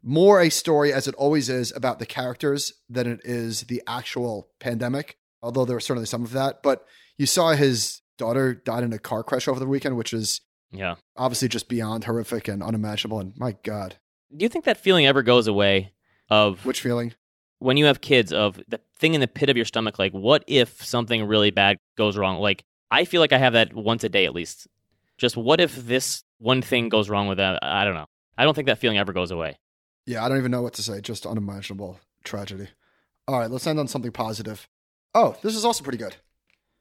[0.02, 4.48] more a story, as it always is, about the characters than it is the actual
[4.60, 5.16] pandemic.
[5.42, 6.84] Although there was certainly some of that, but
[7.16, 10.40] you saw his daughter died in a car crash over the weekend, which is
[10.72, 10.96] Yeah.
[11.16, 13.20] obviously just beyond horrific and unimaginable.
[13.20, 13.96] And my God,
[14.36, 15.92] Do you think that feeling ever goes away?
[16.28, 17.14] Of which feeling?
[17.60, 20.44] when you have kids of the thing in the pit of your stomach like what
[20.46, 24.08] if something really bad goes wrong like i feel like i have that once a
[24.08, 24.68] day at least
[25.18, 28.06] just what if this one thing goes wrong with that i don't know
[28.38, 29.58] i don't think that feeling ever goes away
[30.06, 31.02] Yeah, I don't even know what to say.
[31.02, 32.68] Just unimaginable tragedy.
[33.26, 34.66] All right, let's end on something positive.
[35.14, 36.16] Oh, this is also pretty good.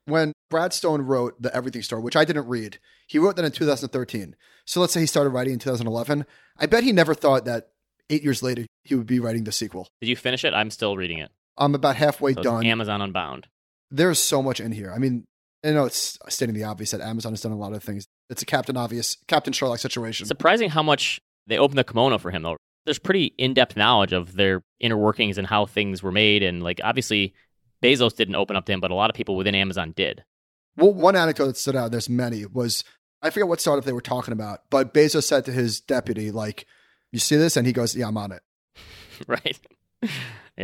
[0.06, 3.52] When Brad Stone wrote The Everything Store, which I didn't read, he wrote that in
[3.52, 4.36] 2013.
[4.66, 6.26] So let's say he started writing in 2011.
[6.58, 7.72] I bet he never thought that
[8.10, 9.90] eight years later he would be writing the sequel.
[10.00, 12.66] did you finish it i'm still reading it I'm about halfway so done.
[12.66, 13.48] amazon unbound
[13.92, 14.94] There's so much in here.
[14.96, 15.26] I mean,
[15.66, 18.42] I know it's stating the obvious that Amazon has done a lot of things It's
[18.42, 20.26] a Captain Obvious, Captain Sherlock situation.
[20.26, 22.58] Surprising how much they opened the kimono for him, though.
[22.86, 26.44] There's pretty in depth knowledge of their inner workings and how things were made.
[26.44, 27.34] And, like, obviously,
[27.82, 30.24] Bezos didn't open up to him, but a lot of people within Amazon did.
[30.76, 32.84] Well, one anecdote that stood out, there's many, was
[33.22, 36.66] I forget what startup they were talking about, but Bezos said to his deputy, like,
[37.12, 37.58] you see this?
[37.58, 38.44] And he goes, yeah, I'm on it.
[39.28, 39.60] right.
[40.02, 40.10] yeah,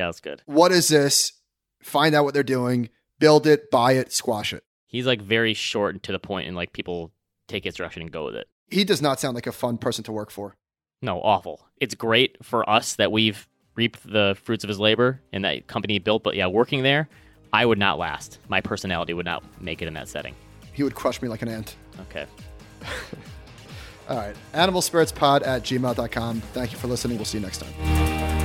[0.06, 0.42] that's good.
[0.46, 1.34] What is this?
[1.82, 2.90] Find out what they're doing,
[3.20, 4.64] build it, buy it, squash it.
[4.86, 7.12] He's like very short and to the point, and like people
[7.48, 8.48] take his direction and go with it.
[8.70, 10.56] He does not sound like a fun person to work for.
[11.02, 11.68] No, awful.
[11.80, 16.00] It's great for us that we've reaped the fruits of his labor and that company
[16.00, 17.10] built, but yeah, working there,
[17.52, 18.40] I would not last.
[18.48, 20.36] My personality would not make it in that setting.
[20.74, 21.76] He would crush me like an ant.
[22.02, 22.26] Okay.
[24.10, 24.36] All right.
[24.54, 26.42] Animal Spirits Pod at gmail.com.
[26.42, 27.18] Thank you for listening.
[27.18, 28.43] We'll see you next time.